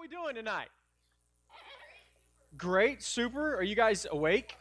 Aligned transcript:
We 0.00 0.06
doing 0.06 0.36
tonight? 0.36 0.68
Great, 2.56 3.02
super. 3.02 3.56
Are 3.56 3.64
you 3.64 3.74
guys 3.74 4.06
awake? 4.08 4.54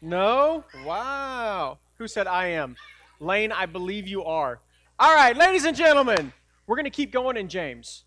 No? 0.00 0.62
Wow. 0.84 1.78
Who 1.98 2.06
said 2.06 2.28
I 2.28 2.48
am? 2.48 2.76
Lane, 3.18 3.50
I 3.50 3.66
believe 3.66 4.06
you 4.06 4.24
are. 4.24 4.60
All 5.00 5.14
right, 5.14 5.36
ladies 5.36 5.64
and 5.64 5.76
gentlemen, 5.76 6.32
we're 6.66 6.76
going 6.76 6.84
to 6.84 6.90
keep 6.90 7.10
going 7.10 7.36
in 7.36 7.48
James. 7.48 8.04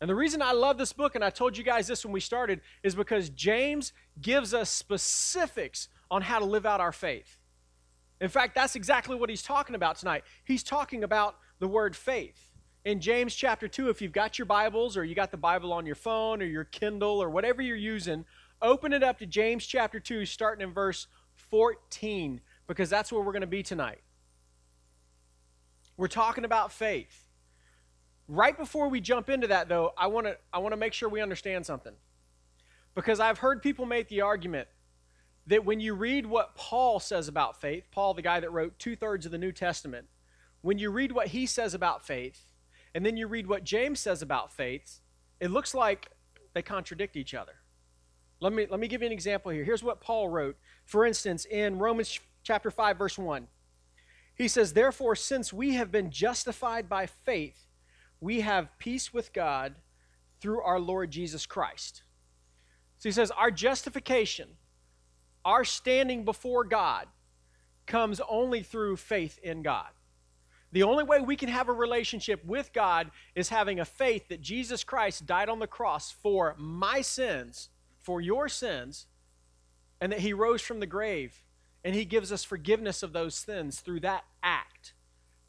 And 0.00 0.08
the 0.08 0.14
reason 0.14 0.42
I 0.42 0.52
love 0.52 0.78
this 0.78 0.92
book, 0.92 1.16
and 1.16 1.24
I 1.24 1.30
told 1.30 1.58
you 1.58 1.64
guys 1.64 1.88
this 1.88 2.04
when 2.04 2.12
we 2.12 2.20
started, 2.20 2.60
is 2.84 2.94
because 2.94 3.28
James 3.30 3.92
gives 4.20 4.54
us 4.54 4.70
specifics 4.70 5.88
on 6.08 6.22
how 6.22 6.38
to 6.38 6.44
live 6.44 6.66
out 6.66 6.80
our 6.80 6.92
faith. 6.92 7.40
In 8.20 8.28
fact, 8.28 8.54
that's 8.54 8.76
exactly 8.76 9.16
what 9.16 9.28
he's 9.28 9.42
talking 9.42 9.74
about 9.74 9.96
tonight. 9.96 10.22
He's 10.44 10.62
talking 10.62 11.02
about 11.02 11.36
the 11.58 11.66
word 11.66 11.96
faith. 11.96 12.52
In 12.86 13.00
James 13.00 13.34
chapter 13.34 13.66
2, 13.66 13.88
if 13.88 14.00
you've 14.00 14.12
got 14.12 14.38
your 14.38 14.46
Bibles 14.46 14.96
or 14.96 15.04
you 15.04 15.16
got 15.16 15.32
the 15.32 15.36
Bible 15.36 15.72
on 15.72 15.86
your 15.86 15.96
phone 15.96 16.40
or 16.40 16.44
your 16.44 16.62
Kindle 16.62 17.20
or 17.20 17.28
whatever 17.28 17.60
you're 17.60 17.74
using, 17.74 18.24
open 18.62 18.92
it 18.92 19.02
up 19.02 19.18
to 19.18 19.26
James 19.26 19.66
chapter 19.66 19.98
2, 19.98 20.24
starting 20.24 20.62
in 20.62 20.72
verse 20.72 21.08
14, 21.34 22.40
because 22.68 22.88
that's 22.88 23.10
where 23.10 23.20
we're 23.20 23.32
going 23.32 23.40
to 23.40 23.48
be 23.48 23.64
tonight. 23.64 24.02
We're 25.96 26.06
talking 26.06 26.44
about 26.44 26.70
faith. 26.70 27.26
Right 28.28 28.56
before 28.56 28.88
we 28.88 29.00
jump 29.00 29.28
into 29.30 29.48
that, 29.48 29.68
though, 29.68 29.92
I 29.98 30.06
want 30.06 30.28
to 30.28 30.38
I 30.52 30.58
want 30.58 30.72
to 30.72 30.76
make 30.76 30.92
sure 30.92 31.08
we 31.08 31.20
understand 31.20 31.66
something. 31.66 31.94
Because 32.94 33.18
I've 33.18 33.38
heard 33.38 33.64
people 33.64 33.84
make 33.84 34.08
the 34.08 34.20
argument 34.20 34.68
that 35.48 35.64
when 35.64 35.80
you 35.80 35.94
read 35.94 36.24
what 36.24 36.54
Paul 36.54 37.00
says 37.00 37.26
about 37.26 37.60
faith, 37.60 37.88
Paul, 37.90 38.14
the 38.14 38.22
guy 38.22 38.38
that 38.38 38.52
wrote 38.52 38.78
two 38.78 38.94
thirds 38.94 39.26
of 39.26 39.32
the 39.32 39.38
New 39.38 39.50
Testament, 39.50 40.06
when 40.60 40.78
you 40.78 40.92
read 40.92 41.10
what 41.10 41.28
he 41.28 41.46
says 41.46 41.74
about 41.74 42.06
faith, 42.06 42.52
and 42.96 43.04
then 43.04 43.18
you 43.18 43.26
read 43.26 43.46
what 43.46 43.62
James 43.62 44.00
says 44.00 44.22
about 44.22 44.50
faith, 44.50 45.00
it 45.38 45.50
looks 45.50 45.74
like 45.74 46.08
they 46.54 46.62
contradict 46.62 47.14
each 47.14 47.34
other. 47.34 47.52
Let 48.40 48.54
me, 48.54 48.66
let 48.70 48.80
me 48.80 48.88
give 48.88 49.02
you 49.02 49.06
an 49.06 49.12
example 49.12 49.52
here. 49.52 49.64
Here's 49.64 49.82
what 49.82 50.00
Paul 50.00 50.30
wrote. 50.30 50.56
For 50.86 51.04
instance, 51.04 51.44
in 51.44 51.78
Romans 51.78 52.18
chapter 52.42 52.70
5, 52.70 52.96
verse 52.96 53.18
1, 53.18 53.48
he 54.34 54.48
says, 54.48 54.72
Therefore, 54.72 55.14
since 55.14 55.52
we 55.52 55.74
have 55.74 55.92
been 55.92 56.10
justified 56.10 56.88
by 56.88 57.04
faith, 57.04 57.66
we 58.18 58.40
have 58.40 58.78
peace 58.78 59.12
with 59.12 59.34
God 59.34 59.74
through 60.40 60.62
our 60.62 60.80
Lord 60.80 61.10
Jesus 61.10 61.44
Christ. 61.44 62.02
So 62.96 63.10
he 63.10 63.12
says, 63.12 63.30
Our 63.30 63.50
justification, 63.50 64.48
our 65.44 65.66
standing 65.66 66.24
before 66.24 66.64
God, 66.64 67.08
comes 67.84 68.22
only 68.26 68.62
through 68.62 68.96
faith 68.96 69.38
in 69.42 69.60
God. 69.60 69.90
The 70.76 70.82
only 70.82 71.04
way 71.04 71.20
we 71.20 71.36
can 71.36 71.48
have 71.48 71.70
a 71.70 71.72
relationship 71.72 72.44
with 72.44 72.70
God 72.74 73.10
is 73.34 73.48
having 73.48 73.80
a 73.80 73.86
faith 73.86 74.28
that 74.28 74.42
Jesus 74.42 74.84
Christ 74.84 75.24
died 75.24 75.48
on 75.48 75.58
the 75.58 75.66
cross 75.66 76.10
for 76.10 76.54
my 76.58 77.00
sins, 77.00 77.70
for 77.98 78.20
your 78.20 78.46
sins, 78.50 79.06
and 80.02 80.12
that 80.12 80.20
he 80.20 80.34
rose 80.34 80.60
from 80.60 80.80
the 80.80 80.86
grave 80.86 81.42
and 81.82 81.94
he 81.94 82.04
gives 82.04 82.30
us 82.30 82.44
forgiveness 82.44 83.02
of 83.02 83.14
those 83.14 83.34
sins 83.34 83.80
through 83.80 84.00
that 84.00 84.24
act. 84.42 84.92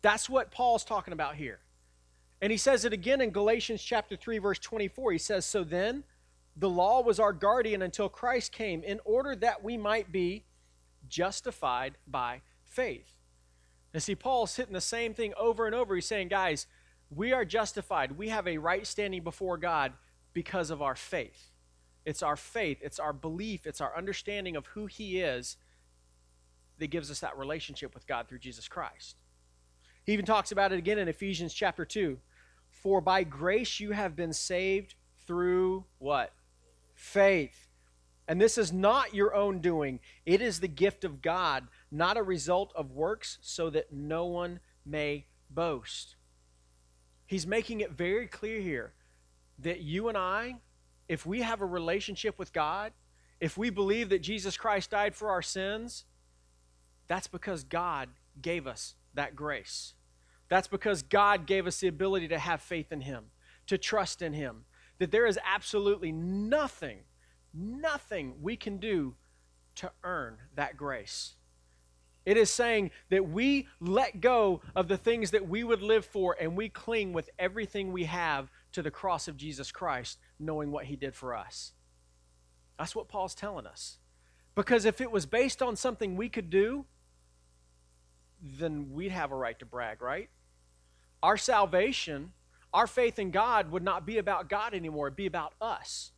That's 0.02 0.30
what 0.30 0.50
Paul's 0.50 0.86
talking 0.86 1.11
about 1.11 1.36
here. 1.36 1.59
And 2.42 2.50
he 2.50 2.58
says 2.58 2.86
it 2.86 2.94
again 2.94 3.20
in 3.20 3.31
Galatians 3.31 3.83
chapter 3.83 4.16
3 4.16 4.38
verse 4.38 4.59
24. 4.59 5.11
He 5.11 5.17
says, 5.17 5.45
"So 5.45 5.66
then 5.66 6.05
the 6.55 6.70
law 6.70 7.02
was 7.02 7.20
our 7.20 7.33
guardian 7.33 7.81
until 7.81 8.08
Christ 8.08 8.53
came 8.53 8.81
in 8.81 9.02
order 9.03 9.36
that 9.36 9.61
we 9.61 9.75
might 9.75 10.09
be 10.09 10.45
justified 11.09 11.98
by 12.08 12.44
faith." 12.64 13.17
And 13.98 14.03
see 14.03 14.14
Paul's 14.14 14.56
hitting 14.56 14.76
the 14.76 14.80
same 14.80 15.16
thing 15.16 15.34
over 15.38 15.66
and 15.66 15.73
over. 15.73 15.95
He's 15.95 16.06
saying, 16.06 16.28
"Guys, 16.28 16.67
we 17.09 17.34
are 17.34 17.44
justified. 17.44 18.12
We 18.12 18.30
have 18.30 18.48
a 18.48 18.59
right 18.59 18.86
standing 18.86 19.23
before 19.23 19.58
God 19.58 19.94
because 20.34 20.70
of 20.70 20.84
our 20.84 20.94
faith. 20.94 21.50
It's 22.06 22.22
our 22.22 22.36
faith, 22.36 22.78
it's 22.84 23.00
our 23.00 23.12
belief, 23.12 23.66
it's 23.66 23.81
our 23.81 23.98
understanding 23.98 24.56
of 24.56 24.67
who 24.67 24.86
he 24.86 25.20
is 25.20 25.58
that 26.78 26.92
gives 26.92 27.09
us 27.09 27.22
that 27.22 27.39
relationship 27.39 27.95
with 27.95 28.06
God 28.06 28.27
through 28.27 28.38
Jesus 28.38 28.67
Christ." 28.67 29.17
He 30.04 30.14
even 30.14 30.27
talks 30.27 30.52
about 30.52 30.71
it 30.71 30.77
again 30.77 31.00
in 31.00 31.08
Ephesians 31.08 31.52
chapter 31.52 31.83
2. 31.83 32.21
For 32.70 33.02
by 33.02 33.23
grace 33.23 33.80
you 33.80 33.94
have 33.94 34.16
been 34.16 34.32
saved 34.32 34.94
through 35.26 35.88
what? 35.98 36.36
Faith. 36.94 37.67
And 38.27 38.39
this 38.39 38.60
is 38.60 38.71
not 38.71 39.16
your 39.16 39.33
own 39.33 39.60
doing, 39.60 40.02
it 40.23 40.39
is 40.39 40.60
the 40.60 40.67
gift 40.67 41.04
of 41.04 41.23
God, 41.23 41.67
not 41.92 42.17
a 42.17 42.23
result 42.23 42.71
of 42.75 42.92
works, 42.92 43.37
so 43.42 43.70
that 43.70 43.92
no 43.92 44.25
one 44.25 44.59
may 44.86 45.25
boast. 45.49 46.15
He's 47.25 47.48
making 47.48 47.81
it 47.81 47.92
very 47.92 48.27
clear 48.27 48.59
here 48.59 48.93
that 49.59 49.81
you 49.81 50.08
and 50.08 50.17
I, 50.17 50.55
if 51.08 51.26
we 51.26 51.42
have 51.42 51.61
a 51.61 51.65
relationship 51.65 52.37
with 52.37 52.53
God, 52.53 52.93
if 53.39 53.58
we 53.58 53.70
believe 53.70 54.09
that 54.09 54.21
Jesus 54.21 54.58
Christ 54.58 54.92
died 54.92 55.15
for 55.15 55.30
our 55.30 55.42
sins, 55.42 56.05
that's 57.08 57.27
because 57.27 57.64
God 57.64 58.09
gave 58.42 58.67
us 58.67 58.95
that 59.14 59.36
grace. 59.36 59.93
That's 60.49 60.67
because 60.67 61.02
God 61.02 61.45
gave 61.45 61.67
us 61.67 61.80
the 61.80 61.87
ability 61.87 62.30
to 62.30 62.39
have 62.39 62.61
faith 62.61 62.92
in 62.92 63.02
Him, 63.02 63.26
to 63.67 63.77
trust 63.77 64.21
in 64.21 64.33
Him. 64.33 64.65
That 64.99 65.11
there 65.11 65.27
is 65.27 65.39
absolutely 65.45 66.11
nothing, 66.11 66.99
nothing 67.53 68.36
we 68.42 68.55
can 68.55 68.77
do 68.77 69.15
to 69.76 69.92
earn 70.03 70.37
that 70.55 70.77
grace. 70.77 71.36
It 72.27 72.36
is 72.36 72.49
saying 72.49 72.92
that 73.10 73.30
we 73.30 73.70
let 73.80 74.20
go 74.20 74.60
of 74.76 74.89
the 74.89 74.98
things 74.98 75.32
that 75.32 75.48
we 75.48 75.64
would 75.64 75.82
live 75.82 76.05
for 76.05 76.36
and 76.38 76.58
we 76.58 76.67
cling 76.67 77.14
with 77.14 77.30
everything 77.39 77.93
we 77.93 78.04
have 78.04 78.52
to 78.73 78.82
the 78.82 78.92
cross 78.92 79.30
of 79.30 79.38
Jesus 79.38 79.71
Christ, 79.71 80.20
knowing 80.38 80.70
what 80.70 80.83
He 80.83 80.98
did 80.98 81.15
for 81.15 81.33
us. 81.33 81.71
That's 82.77 82.93
what 82.93 83.08
Paul's 83.08 83.33
telling 83.33 83.65
us. 83.65 83.99
Because 84.55 84.83
if 84.83 84.99
it 84.99 85.10
was 85.10 85.26
based 85.26 85.61
on 85.61 85.77
something 85.77 86.17
we 86.17 86.27
could 86.27 86.49
do, 86.49 86.83
then 88.42 88.92
we'd 88.92 89.14
have 89.14 89.32
a 89.32 89.36
right 89.36 89.58
to 89.59 89.65
brag, 89.65 90.02
right? 90.02 90.30
Our 91.23 91.38
salvation, 91.38 92.33
our 92.73 92.88
faith 92.88 93.20
in 93.20 93.32
God 93.32 93.71
would 93.71 93.83
not 93.83 94.05
be 94.05 94.17
about 94.17 94.49
God 94.49 94.73
anymore. 94.73 95.08
It'd 95.08 95.15
be 95.15 95.27
about 95.27 95.54
us. 95.61 96.11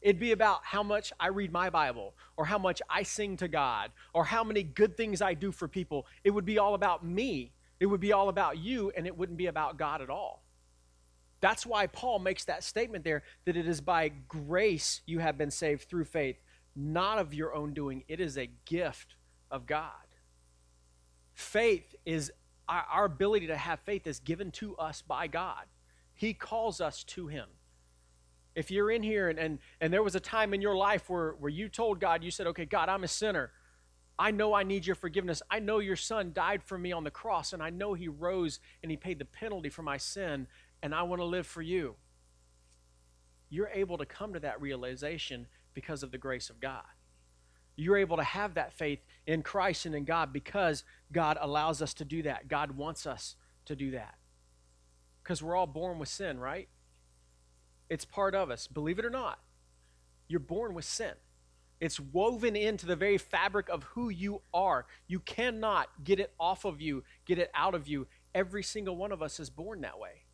It'd 0.00 0.20
be 0.20 0.32
about 0.32 0.60
how 0.64 0.82
much 0.82 1.12
I 1.18 1.28
read 1.28 1.52
my 1.52 1.70
Bible, 1.70 2.14
or 2.36 2.44
how 2.44 2.58
much 2.58 2.80
I 2.88 3.02
sing 3.02 3.36
to 3.38 3.48
God, 3.48 3.90
or 4.14 4.24
how 4.24 4.44
many 4.44 4.62
good 4.62 4.96
things 4.96 5.20
I 5.20 5.34
do 5.34 5.50
for 5.50 5.66
people. 5.66 6.06
It 6.22 6.30
would 6.30 6.44
be 6.44 6.58
all 6.58 6.74
about 6.74 7.04
me. 7.04 7.52
It 7.80 7.86
would 7.86 8.00
be 8.00 8.12
all 8.12 8.28
about 8.28 8.58
you, 8.58 8.92
and 8.96 9.06
it 9.06 9.16
wouldn't 9.16 9.38
be 9.38 9.46
about 9.46 9.76
God 9.76 10.00
at 10.00 10.10
all. 10.10 10.44
That's 11.40 11.64
why 11.64 11.86
Paul 11.86 12.18
makes 12.18 12.44
that 12.46 12.64
statement 12.64 13.04
there 13.04 13.22
that 13.44 13.56
it 13.56 13.68
is 13.68 13.80
by 13.80 14.08
grace 14.08 15.02
you 15.06 15.20
have 15.20 15.38
been 15.38 15.50
saved 15.50 15.88
through 15.88 16.04
faith, 16.04 16.36
not 16.74 17.18
of 17.18 17.34
your 17.34 17.54
own 17.54 17.74
doing. 17.74 18.04
It 18.08 18.20
is 18.20 18.36
a 18.36 18.50
gift 18.64 19.14
of 19.50 19.66
God. 19.66 19.92
Faith 21.34 21.94
is 22.04 22.32
our, 22.68 23.04
ability 23.04 23.46
to 23.46 23.56
have 23.56 23.80
faith 23.80 24.06
is 24.06 24.18
given 24.18 24.50
to 24.50 24.76
us 24.76 25.02
by 25.02 25.26
God. 25.26 25.64
He 26.14 26.34
calls 26.34 26.80
us 26.80 27.02
to 27.04 27.28
Him. 27.28 27.46
If 28.58 28.72
you're 28.72 28.90
in 28.90 29.04
here 29.04 29.28
and, 29.28 29.38
and, 29.38 29.60
and 29.80 29.92
there 29.92 30.02
was 30.02 30.16
a 30.16 30.20
time 30.20 30.52
in 30.52 30.60
your 30.60 30.74
life 30.74 31.08
where, 31.08 31.36
where 31.38 31.48
you 31.48 31.68
told 31.68 32.00
God, 32.00 32.24
you 32.24 32.32
said, 32.32 32.48
okay, 32.48 32.64
God, 32.64 32.88
I'm 32.88 33.04
a 33.04 33.08
sinner. 33.08 33.52
I 34.18 34.32
know 34.32 34.52
I 34.52 34.64
need 34.64 34.84
your 34.84 34.96
forgiveness. 34.96 35.42
I 35.48 35.60
know 35.60 35.78
your 35.78 35.94
son 35.94 36.32
died 36.34 36.64
for 36.64 36.76
me 36.76 36.90
on 36.90 37.04
the 37.04 37.10
cross, 37.12 37.52
and 37.52 37.62
I 37.62 37.70
know 37.70 37.94
he 37.94 38.08
rose 38.08 38.58
and 38.82 38.90
he 38.90 38.96
paid 38.96 39.20
the 39.20 39.24
penalty 39.24 39.68
for 39.68 39.82
my 39.82 39.96
sin, 39.96 40.48
and 40.82 40.92
I 40.92 41.04
want 41.04 41.20
to 41.20 41.24
live 41.24 41.46
for 41.46 41.62
you. 41.62 41.94
You're 43.48 43.70
able 43.72 43.96
to 43.96 44.04
come 44.04 44.32
to 44.32 44.40
that 44.40 44.60
realization 44.60 45.46
because 45.72 46.02
of 46.02 46.10
the 46.10 46.18
grace 46.18 46.50
of 46.50 46.58
God. 46.58 46.82
You're 47.76 47.98
able 47.98 48.16
to 48.16 48.24
have 48.24 48.54
that 48.54 48.72
faith 48.72 48.98
in 49.24 49.42
Christ 49.42 49.86
and 49.86 49.94
in 49.94 50.04
God 50.04 50.32
because 50.32 50.82
God 51.12 51.38
allows 51.40 51.80
us 51.80 51.94
to 51.94 52.04
do 52.04 52.24
that. 52.24 52.48
God 52.48 52.72
wants 52.72 53.06
us 53.06 53.36
to 53.66 53.76
do 53.76 53.92
that. 53.92 54.16
Because 55.22 55.44
we're 55.44 55.54
all 55.54 55.68
born 55.68 56.00
with 56.00 56.08
sin, 56.08 56.40
right? 56.40 56.68
It's 57.88 58.04
part 58.04 58.34
of 58.34 58.50
us. 58.50 58.66
Believe 58.66 58.98
it 58.98 59.04
or 59.04 59.10
not, 59.10 59.38
you're 60.28 60.40
born 60.40 60.74
with 60.74 60.84
sin. 60.84 61.14
It's 61.80 62.00
woven 62.00 62.56
into 62.56 62.86
the 62.86 62.96
very 62.96 63.18
fabric 63.18 63.68
of 63.68 63.84
who 63.84 64.08
you 64.08 64.42
are. 64.52 64.86
You 65.06 65.20
cannot 65.20 65.88
get 66.02 66.18
it 66.18 66.32
off 66.38 66.64
of 66.64 66.80
you, 66.80 67.04
get 67.24 67.38
it 67.38 67.50
out 67.54 67.74
of 67.74 67.86
you. 67.86 68.08
Every 68.34 68.62
single 68.62 68.96
one 68.96 69.12
of 69.12 69.22
us 69.22 69.38
is 69.38 69.48
born 69.48 69.82
that 69.82 69.98
way. 69.98 70.24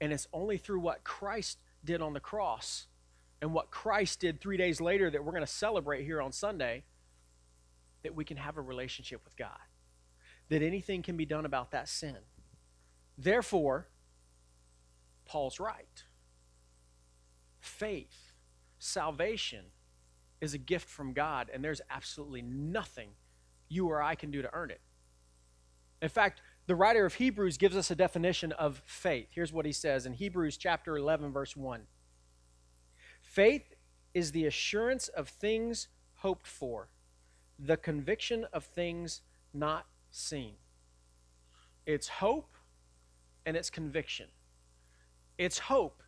And 0.00 0.12
it's 0.12 0.28
only 0.32 0.58
through 0.58 0.80
what 0.80 1.02
Christ 1.02 1.58
did 1.82 2.02
on 2.02 2.12
the 2.12 2.20
cross 2.20 2.86
and 3.40 3.54
what 3.54 3.70
Christ 3.70 4.20
did 4.20 4.40
three 4.40 4.58
days 4.58 4.80
later 4.80 5.10
that 5.10 5.24
we're 5.24 5.32
going 5.32 5.44
to 5.44 5.50
celebrate 5.50 6.04
here 6.04 6.20
on 6.20 6.32
Sunday 6.32 6.84
that 8.02 8.14
we 8.14 8.24
can 8.24 8.36
have 8.36 8.56
a 8.56 8.60
relationship 8.60 9.24
with 9.24 9.36
God. 9.36 9.58
That 10.50 10.62
anything 10.62 11.02
can 11.02 11.16
be 11.16 11.26
done 11.26 11.46
about 11.46 11.70
that 11.70 11.88
sin. 11.88 12.16
Therefore, 13.16 13.88
Paul's 15.24 15.58
right. 15.58 16.04
Faith, 17.66 18.32
salvation, 18.78 19.64
is 20.40 20.54
a 20.54 20.58
gift 20.58 20.88
from 20.88 21.12
God, 21.12 21.50
and 21.52 21.64
there's 21.64 21.80
absolutely 21.90 22.42
nothing 22.42 23.10
you 23.68 23.88
or 23.88 24.00
I 24.00 24.14
can 24.14 24.30
do 24.30 24.40
to 24.40 24.48
earn 24.52 24.70
it. 24.70 24.80
In 26.00 26.08
fact, 26.08 26.40
the 26.66 26.76
writer 26.76 27.04
of 27.04 27.14
Hebrews 27.14 27.58
gives 27.58 27.76
us 27.76 27.90
a 27.90 27.96
definition 27.96 28.52
of 28.52 28.82
faith. 28.86 29.28
Here's 29.32 29.52
what 29.52 29.66
he 29.66 29.72
says 29.72 30.06
in 30.06 30.12
Hebrews 30.12 30.56
chapter 30.56 30.96
11, 30.96 31.32
verse 31.32 31.56
1. 31.56 31.82
Faith 33.20 33.74
is 34.14 34.30
the 34.32 34.46
assurance 34.46 35.08
of 35.08 35.28
things 35.28 35.88
hoped 36.16 36.46
for, 36.46 36.88
the 37.58 37.76
conviction 37.76 38.46
of 38.52 38.64
things 38.64 39.22
not 39.52 39.86
seen. 40.10 40.54
It's 41.84 42.08
hope 42.08 42.54
and 43.44 43.56
it's 43.56 43.70
conviction. 43.70 44.28
It's 45.36 45.58
hope 45.58 46.02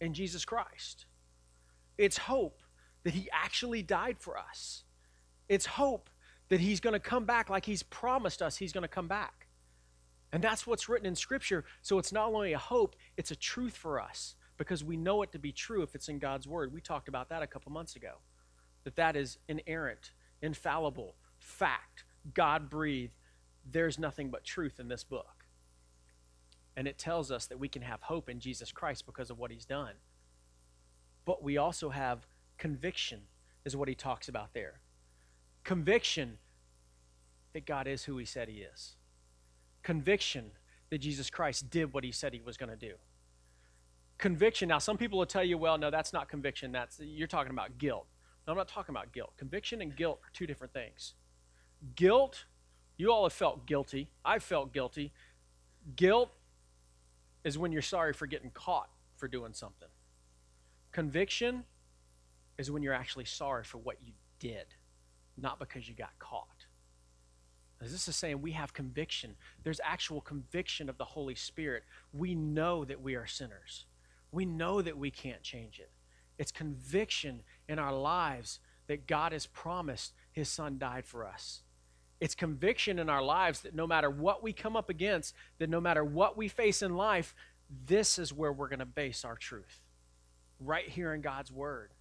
in 0.00 0.14
Jesus 0.14 0.44
Christ. 0.44 1.06
It's 1.96 2.18
hope 2.18 2.62
that 3.04 3.14
He 3.14 3.28
actually 3.32 3.82
died 3.82 4.16
for 4.18 4.38
us. 4.38 4.84
It's 5.48 5.66
hope 5.66 6.10
that 6.48 6.60
He's 6.60 6.80
going 6.80 6.94
to 6.94 7.00
come 7.00 7.24
back 7.24 7.50
like 7.50 7.64
He's 7.64 7.82
promised 7.82 8.42
us 8.42 8.56
He's 8.56 8.72
going 8.72 8.82
to 8.82 8.88
come 8.88 9.08
back. 9.08 9.46
And 10.32 10.44
that's 10.44 10.66
what's 10.66 10.88
written 10.88 11.06
in 11.06 11.16
Scripture. 11.16 11.64
So 11.82 11.98
it's 11.98 12.12
not 12.12 12.28
only 12.28 12.52
a 12.52 12.58
hope, 12.58 12.96
it's 13.16 13.30
a 13.30 13.36
truth 13.36 13.76
for 13.76 14.00
us 14.00 14.34
because 14.58 14.84
we 14.84 14.96
know 14.96 15.22
it 15.22 15.32
to 15.32 15.38
be 15.38 15.52
true 15.52 15.82
if 15.82 15.94
it's 15.94 16.08
in 16.08 16.18
God's 16.18 16.46
Word. 16.46 16.72
We 16.72 16.80
talked 16.80 17.08
about 17.08 17.28
that 17.30 17.42
a 17.42 17.46
couple 17.46 17.72
months 17.72 17.96
ago. 17.96 18.14
That 18.84 18.96
that 18.96 19.16
is 19.16 19.38
inerrant, 19.48 20.12
infallible, 20.42 21.14
fact, 21.38 22.04
God 22.34 22.68
breathed. 22.68 23.14
There's 23.70 23.98
nothing 23.98 24.30
but 24.30 24.44
truth 24.44 24.78
in 24.78 24.88
this 24.88 25.04
book. 25.04 25.37
And 26.78 26.86
it 26.86 26.96
tells 26.96 27.32
us 27.32 27.46
that 27.46 27.58
we 27.58 27.68
can 27.68 27.82
have 27.82 28.02
hope 28.02 28.28
in 28.28 28.38
Jesus 28.38 28.70
Christ 28.70 29.04
because 29.04 29.30
of 29.30 29.38
what 29.40 29.50
he's 29.50 29.64
done. 29.64 29.94
But 31.24 31.42
we 31.42 31.56
also 31.56 31.88
have 31.88 32.24
conviction, 32.56 33.22
is 33.64 33.74
what 33.74 33.88
he 33.88 33.96
talks 33.96 34.28
about 34.28 34.54
there. 34.54 34.78
Conviction 35.64 36.38
that 37.52 37.66
God 37.66 37.88
is 37.88 38.04
who 38.04 38.16
he 38.16 38.24
said 38.24 38.48
he 38.48 38.58
is. 38.58 38.94
Conviction 39.82 40.52
that 40.90 40.98
Jesus 40.98 41.28
Christ 41.30 41.68
did 41.68 41.92
what 41.92 42.04
he 42.04 42.12
said 42.12 42.32
he 42.32 42.40
was 42.40 42.56
going 42.56 42.70
to 42.70 42.76
do. 42.76 42.94
Conviction. 44.16 44.68
Now, 44.68 44.78
some 44.78 44.96
people 44.96 45.18
will 45.18 45.26
tell 45.26 45.42
you, 45.42 45.58
well, 45.58 45.78
no, 45.78 45.90
that's 45.90 46.12
not 46.12 46.28
conviction. 46.28 46.70
That's 46.70 47.00
you're 47.00 47.26
talking 47.26 47.50
about 47.50 47.78
guilt. 47.78 48.06
No, 48.46 48.52
I'm 48.52 48.56
not 48.56 48.68
talking 48.68 48.94
about 48.94 49.12
guilt. 49.12 49.32
Conviction 49.36 49.82
and 49.82 49.96
guilt 49.96 50.20
are 50.22 50.30
two 50.32 50.46
different 50.46 50.72
things. 50.72 51.14
Guilt, 51.96 52.44
you 52.96 53.10
all 53.10 53.24
have 53.24 53.32
felt 53.32 53.66
guilty. 53.66 54.10
I've 54.24 54.44
felt 54.44 54.72
guilty. 54.72 55.12
Guilt 55.96 56.30
is 57.44 57.58
when 57.58 57.72
you're 57.72 57.82
sorry 57.82 58.12
for 58.12 58.26
getting 58.26 58.50
caught 58.50 58.90
for 59.16 59.28
doing 59.28 59.52
something. 59.52 59.88
Conviction 60.92 61.64
is 62.56 62.70
when 62.70 62.82
you're 62.82 62.94
actually 62.94 63.24
sorry 63.24 63.64
for 63.64 63.78
what 63.78 63.96
you 64.04 64.12
did, 64.38 64.66
not 65.36 65.58
because 65.58 65.88
you 65.88 65.94
got 65.94 66.18
caught. 66.18 66.66
As 67.80 67.92
this 67.92 68.08
is 68.08 68.16
saying 68.16 68.42
we 68.42 68.52
have 68.52 68.72
conviction. 68.72 69.36
There's 69.62 69.80
actual 69.84 70.20
conviction 70.20 70.88
of 70.88 70.98
the 70.98 71.04
Holy 71.04 71.36
Spirit. 71.36 71.84
We 72.12 72.34
know 72.34 72.84
that 72.84 73.00
we 73.00 73.14
are 73.14 73.26
sinners. 73.26 73.86
We 74.32 74.44
know 74.44 74.82
that 74.82 74.98
we 74.98 75.10
can't 75.10 75.42
change 75.42 75.78
it. 75.78 75.90
It's 76.38 76.50
conviction 76.50 77.42
in 77.68 77.78
our 77.78 77.92
lives 77.92 78.60
that 78.88 79.06
God 79.06 79.32
has 79.32 79.46
promised 79.46 80.14
his 80.32 80.48
son 80.48 80.78
died 80.78 81.04
for 81.04 81.26
us. 81.26 81.62
It's 82.20 82.34
conviction 82.34 82.98
in 82.98 83.08
our 83.08 83.22
lives 83.22 83.60
that 83.60 83.74
no 83.74 83.86
matter 83.86 84.10
what 84.10 84.42
we 84.42 84.52
come 84.52 84.76
up 84.76 84.90
against, 84.90 85.34
that 85.58 85.70
no 85.70 85.80
matter 85.80 86.04
what 86.04 86.36
we 86.36 86.48
face 86.48 86.82
in 86.82 86.96
life, 86.96 87.34
this 87.86 88.18
is 88.18 88.32
where 88.32 88.52
we're 88.52 88.68
going 88.68 88.78
to 88.80 88.86
base 88.86 89.24
our 89.24 89.36
truth. 89.36 89.82
Right 90.58 90.88
here 90.88 91.14
in 91.14 91.20
God's 91.20 91.52
word. 91.52 91.92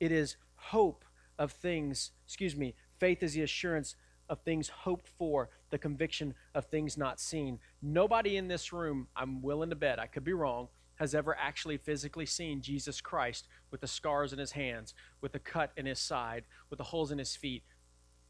It 0.00 0.12
is 0.12 0.36
hope 0.56 1.04
of 1.38 1.52
things, 1.52 2.10
excuse 2.26 2.54
me, 2.54 2.74
faith 2.98 3.22
is 3.22 3.34
the 3.34 3.42
assurance 3.42 3.96
of 4.28 4.40
things 4.40 4.68
hoped 4.68 5.08
for, 5.08 5.50
the 5.70 5.78
conviction 5.78 6.34
of 6.54 6.66
things 6.66 6.96
not 6.96 7.20
seen. 7.20 7.58
Nobody 7.82 8.36
in 8.36 8.48
this 8.48 8.72
room, 8.72 9.08
I'm 9.16 9.42
willing 9.42 9.70
to 9.70 9.76
bet, 9.76 9.98
I 9.98 10.06
could 10.06 10.24
be 10.24 10.32
wrong, 10.32 10.68
has 10.96 11.14
ever 11.14 11.36
actually 11.36 11.76
physically 11.76 12.26
seen 12.26 12.60
Jesus 12.60 13.00
Christ 13.00 13.48
with 13.70 13.80
the 13.80 13.86
scars 13.86 14.32
in 14.32 14.38
his 14.38 14.52
hands, 14.52 14.94
with 15.20 15.32
the 15.32 15.38
cut 15.38 15.72
in 15.76 15.86
his 15.86 15.98
side, 15.98 16.44
with 16.70 16.78
the 16.78 16.84
holes 16.84 17.10
in 17.10 17.18
his 17.18 17.34
feet. 17.34 17.64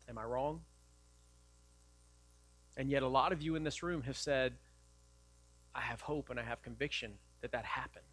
Am 0.08 0.18
I 0.18 0.24
wrong? 0.24 0.62
And 2.76 2.90
yet, 2.90 3.02
a 3.02 3.08
lot 3.08 3.32
of 3.32 3.42
you 3.42 3.54
in 3.54 3.64
this 3.64 3.82
room 3.82 4.02
have 4.02 4.16
said, 4.16 4.54
I 5.74 5.80
have 5.80 6.00
hope 6.00 6.30
and 6.30 6.38
I 6.38 6.42
have 6.42 6.62
conviction 6.62 7.12
that 7.40 7.52
that 7.52 7.64
happened, 7.64 8.04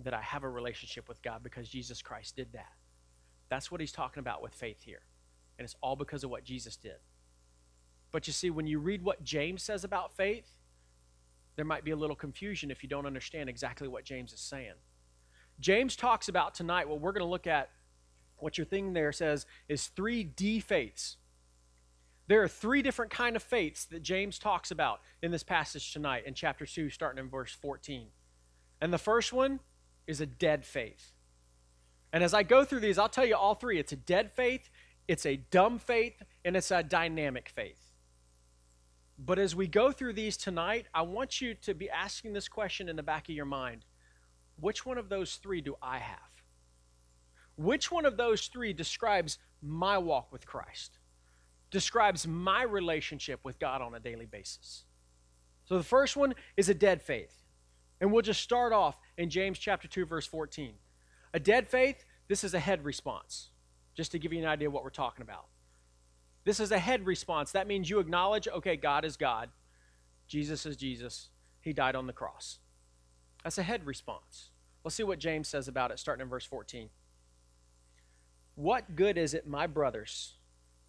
that 0.00 0.14
I 0.14 0.20
have 0.20 0.44
a 0.44 0.48
relationship 0.48 1.08
with 1.08 1.22
God 1.22 1.42
because 1.42 1.68
Jesus 1.68 2.02
Christ 2.02 2.36
did 2.36 2.52
that. 2.52 2.72
That's 3.48 3.70
what 3.70 3.80
he's 3.80 3.92
talking 3.92 4.20
about 4.20 4.42
with 4.42 4.54
faith 4.54 4.82
here. 4.82 5.02
And 5.58 5.64
it's 5.64 5.76
all 5.80 5.96
because 5.96 6.24
of 6.24 6.30
what 6.30 6.44
Jesus 6.44 6.76
did. 6.76 6.98
But 8.10 8.26
you 8.26 8.32
see, 8.32 8.50
when 8.50 8.66
you 8.66 8.78
read 8.78 9.02
what 9.02 9.24
James 9.24 9.62
says 9.62 9.84
about 9.84 10.16
faith, 10.16 10.50
there 11.56 11.64
might 11.64 11.84
be 11.84 11.92
a 11.92 11.96
little 11.96 12.16
confusion 12.16 12.70
if 12.70 12.82
you 12.82 12.88
don't 12.88 13.06
understand 13.06 13.48
exactly 13.48 13.88
what 13.88 14.04
James 14.04 14.32
is 14.32 14.40
saying. 14.40 14.74
James 15.60 15.94
talks 15.94 16.28
about 16.28 16.54
tonight, 16.54 16.88
what 16.88 17.00
we're 17.00 17.12
going 17.12 17.24
to 17.24 17.30
look 17.30 17.46
at, 17.46 17.70
what 18.38 18.58
your 18.58 18.64
thing 18.64 18.92
there 18.92 19.12
says, 19.12 19.46
is 19.68 19.86
three 19.86 20.24
D 20.24 20.58
faiths. 20.60 21.16
There 22.26 22.42
are 22.42 22.48
three 22.48 22.80
different 22.80 23.10
kind 23.10 23.36
of 23.36 23.42
faiths 23.42 23.84
that 23.86 24.02
James 24.02 24.38
talks 24.38 24.70
about 24.70 25.00
in 25.22 25.30
this 25.30 25.42
passage 25.42 25.92
tonight 25.92 26.24
in 26.26 26.34
chapter 26.34 26.64
2, 26.64 26.88
starting 26.88 27.22
in 27.22 27.28
verse 27.28 27.52
14. 27.52 28.06
And 28.80 28.92
the 28.92 28.98
first 28.98 29.32
one 29.32 29.60
is 30.06 30.20
a 30.20 30.26
dead 30.26 30.64
faith. 30.64 31.12
And 32.12 32.24
as 32.24 32.32
I 32.32 32.42
go 32.42 32.64
through 32.64 32.80
these, 32.80 32.98
I'll 32.98 33.08
tell 33.08 33.26
you 33.26 33.36
all 33.36 33.54
three. 33.54 33.78
It's 33.78 33.92
a 33.92 33.96
dead 33.96 34.32
faith, 34.32 34.70
it's 35.06 35.26
a 35.26 35.36
dumb 35.36 35.78
faith, 35.78 36.22
and 36.44 36.56
it's 36.56 36.70
a 36.70 36.82
dynamic 36.82 37.48
faith. 37.48 37.92
But 39.18 39.38
as 39.38 39.54
we 39.54 39.66
go 39.66 39.92
through 39.92 40.14
these 40.14 40.36
tonight, 40.36 40.86
I 40.94 41.02
want 41.02 41.40
you 41.40 41.54
to 41.54 41.74
be 41.74 41.90
asking 41.90 42.32
this 42.32 42.48
question 42.48 42.88
in 42.88 42.96
the 42.96 43.02
back 43.02 43.28
of 43.28 43.34
your 43.34 43.44
mind 43.44 43.84
which 44.60 44.86
one 44.86 44.98
of 44.98 45.08
those 45.08 45.36
three 45.36 45.60
do 45.60 45.74
I 45.82 45.98
have? 45.98 46.18
Which 47.56 47.90
one 47.90 48.06
of 48.06 48.16
those 48.16 48.46
three 48.46 48.72
describes 48.72 49.38
my 49.60 49.98
walk 49.98 50.32
with 50.32 50.46
Christ? 50.46 50.98
Describes 51.74 52.24
my 52.24 52.62
relationship 52.62 53.40
with 53.42 53.58
God 53.58 53.82
on 53.82 53.96
a 53.96 53.98
daily 53.98 54.26
basis? 54.26 54.84
So 55.64 55.76
the 55.76 55.82
first 55.82 56.16
one 56.16 56.36
is 56.56 56.68
a 56.68 56.74
dead 56.74 57.02
faith. 57.02 57.42
And 58.00 58.12
we'll 58.12 58.22
just 58.22 58.40
start 58.40 58.72
off 58.72 58.96
in 59.18 59.28
James 59.28 59.58
chapter 59.58 59.88
2 59.88 60.06
verse 60.06 60.24
14. 60.24 60.74
A 61.32 61.40
dead 61.40 61.66
faith, 61.66 62.04
this 62.28 62.44
is 62.44 62.54
a 62.54 62.60
head 62.60 62.84
response. 62.84 63.48
Just 63.96 64.12
to 64.12 64.20
give 64.20 64.32
you 64.32 64.38
an 64.38 64.46
idea 64.46 64.70
what 64.70 64.84
we're 64.84 64.90
talking 64.90 65.22
about. 65.22 65.46
This 66.44 66.60
is 66.60 66.70
a 66.70 66.78
head 66.78 67.06
response. 67.06 67.50
That 67.50 67.66
means 67.66 67.90
you 67.90 67.98
acknowledge, 67.98 68.46
okay, 68.46 68.76
God 68.76 69.04
is 69.04 69.16
God. 69.16 69.50
Jesus 70.28 70.66
is 70.66 70.76
Jesus. 70.76 71.30
He 71.60 71.72
died 71.72 71.96
on 71.96 72.06
the 72.06 72.12
cross. 72.12 72.60
That's 73.42 73.58
a 73.58 73.64
head 73.64 73.84
response. 73.84 74.50
Let's 74.84 74.94
see 74.94 75.02
what 75.02 75.18
James 75.18 75.48
says 75.48 75.66
about 75.66 75.90
it, 75.90 75.98
starting 75.98 76.22
in 76.22 76.28
verse 76.28 76.44
14. 76.44 76.88
What 78.54 78.94
good 78.94 79.18
is 79.18 79.34
it, 79.34 79.48
my 79.48 79.66
brothers, 79.66 80.34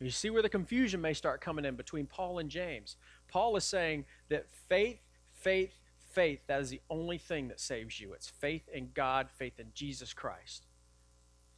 You 0.00 0.10
see 0.10 0.30
where 0.30 0.42
the 0.42 0.48
confusion 0.48 1.00
may 1.00 1.12
start 1.12 1.42
coming 1.42 1.66
in 1.66 1.76
between 1.76 2.06
Paul 2.06 2.38
and 2.38 2.48
James. 2.48 2.96
Paul 3.28 3.54
is 3.56 3.64
saying 3.64 4.06
that 4.30 4.46
faith, 4.50 5.00
faith, 5.32 5.74
faith, 5.98 6.40
that 6.46 6.60
is 6.60 6.70
the 6.70 6.80
only 6.88 7.18
thing 7.18 7.48
that 7.48 7.60
saves 7.60 8.00
you. 8.00 8.14
It's 8.14 8.28
faith 8.28 8.66
in 8.72 8.90
God, 8.94 9.28
faith 9.30 9.60
in 9.60 9.66
Jesus 9.74 10.14
Christ. 10.14 10.66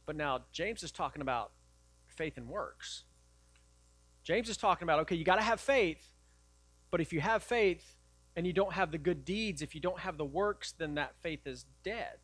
But 0.05 0.17
now, 0.17 0.41
James 0.51 0.83
is 0.83 0.91
talking 0.91 1.21
about 1.21 1.51
faith 2.05 2.35
and 2.35 2.49
works. 2.49 3.05
James 4.23 4.49
is 4.49 4.57
talking 4.57 4.83
about, 4.83 4.99
okay, 4.99 5.15
you 5.15 5.23
got 5.23 5.37
to 5.37 5.41
have 5.41 5.61
faith, 5.61 6.13
but 6.91 6.99
if 6.99 7.13
you 7.13 7.21
have 7.21 7.43
faith 7.43 7.95
and 8.35 8.45
you 8.45 8.53
don't 8.53 8.73
have 8.73 8.91
the 8.91 8.97
good 8.97 9.23
deeds, 9.23 9.61
if 9.61 9.73
you 9.73 9.79
don't 9.79 9.99
have 9.99 10.17
the 10.17 10.25
works, 10.25 10.73
then 10.77 10.95
that 10.95 11.15
faith 11.21 11.47
is 11.47 11.65
dead. 11.83 12.17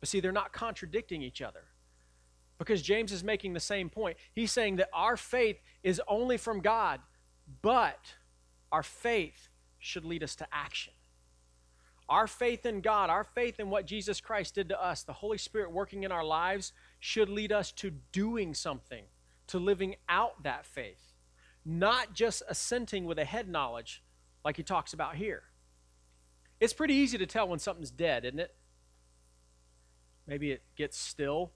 But 0.00 0.08
see, 0.08 0.20
they're 0.20 0.32
not 0.32 0.52
contradicting 0.52 1.22
each 1.22 1.42
other 1.42 1.64
because 2.60 2.80
James 2.80 3.10
is 3.10 3.24
making 3.24 3.54
the 3.54 3.60
same 3.60 3.90
point. 3.90 4.16
He's 4.32 4.52
saying 4.52 4.76
that 4.76 4.90
our 4.92 5.16
faith 5.16 5.60
is 5.82 6.00
only 6.06 6.36
from 6.36 6.60
God, 6.60 7.00
but 7.62 8.14
our 8.70 8.84
faith 8.84 9.48
should 9.80 10.04
lead 10.04 10.22
us 10.22 10.36
to 10.36 10.46
action. 10.52 10.92
Our 12.08 12.28
faith 12.28 12.64
in 12.66 12.80
God, 12.80 13.10
our 13.10 13.24
faith 13.24 13.58
in 13.58 13.70
what 13.70 13.86
Jesus 13.86 14.20
Christ 14.20 14.54
did 14.54 14.68
to 14.68 14.80
us, 14.80 15.02
the 15.02 15.12
Holy 15.12 15.38
Spirit 15.38 15.72
working 15.72 16.04
in 16.04 16.12
our 16.12 16.24
lives, 16.24 16.72
should 17.00 17.28
lead 17.28 17.50
us 17.50 17.72
to 17.72 17.90
doing 18.12 18.54
something, 18.54 19.04
to 19.48 19.58
living 19.58 19.96
out 20.08 20.42
that 20.44 20.64
faith 20.64 21.10
not 21.64 22.14
just 22.14 22.42
assenting 22.48 23.04
with 23.04 23.18
a 23.18 23.24
head 23.24 23.48
knowledge 23.48 24.02
like 24.44 24.56
he 24.56 24.62
talks 24.62 24.92
about 24.92 25.16
here. 25.16 25.42
It's 26.58 26.72
pretty 26.72 26.94
easy 26.94 27.18
to 27.18 27.26
tell 27.26 27.48
when 27.48 27.58
something's 27.58 27.90
dead, 27.90 28.24
isn't 28.24 28.40
it? 28.40 28.54
Maybe 30.26 30.52
it 30.52 30.62
gets 30.76 30.98
still. 30.98 31.52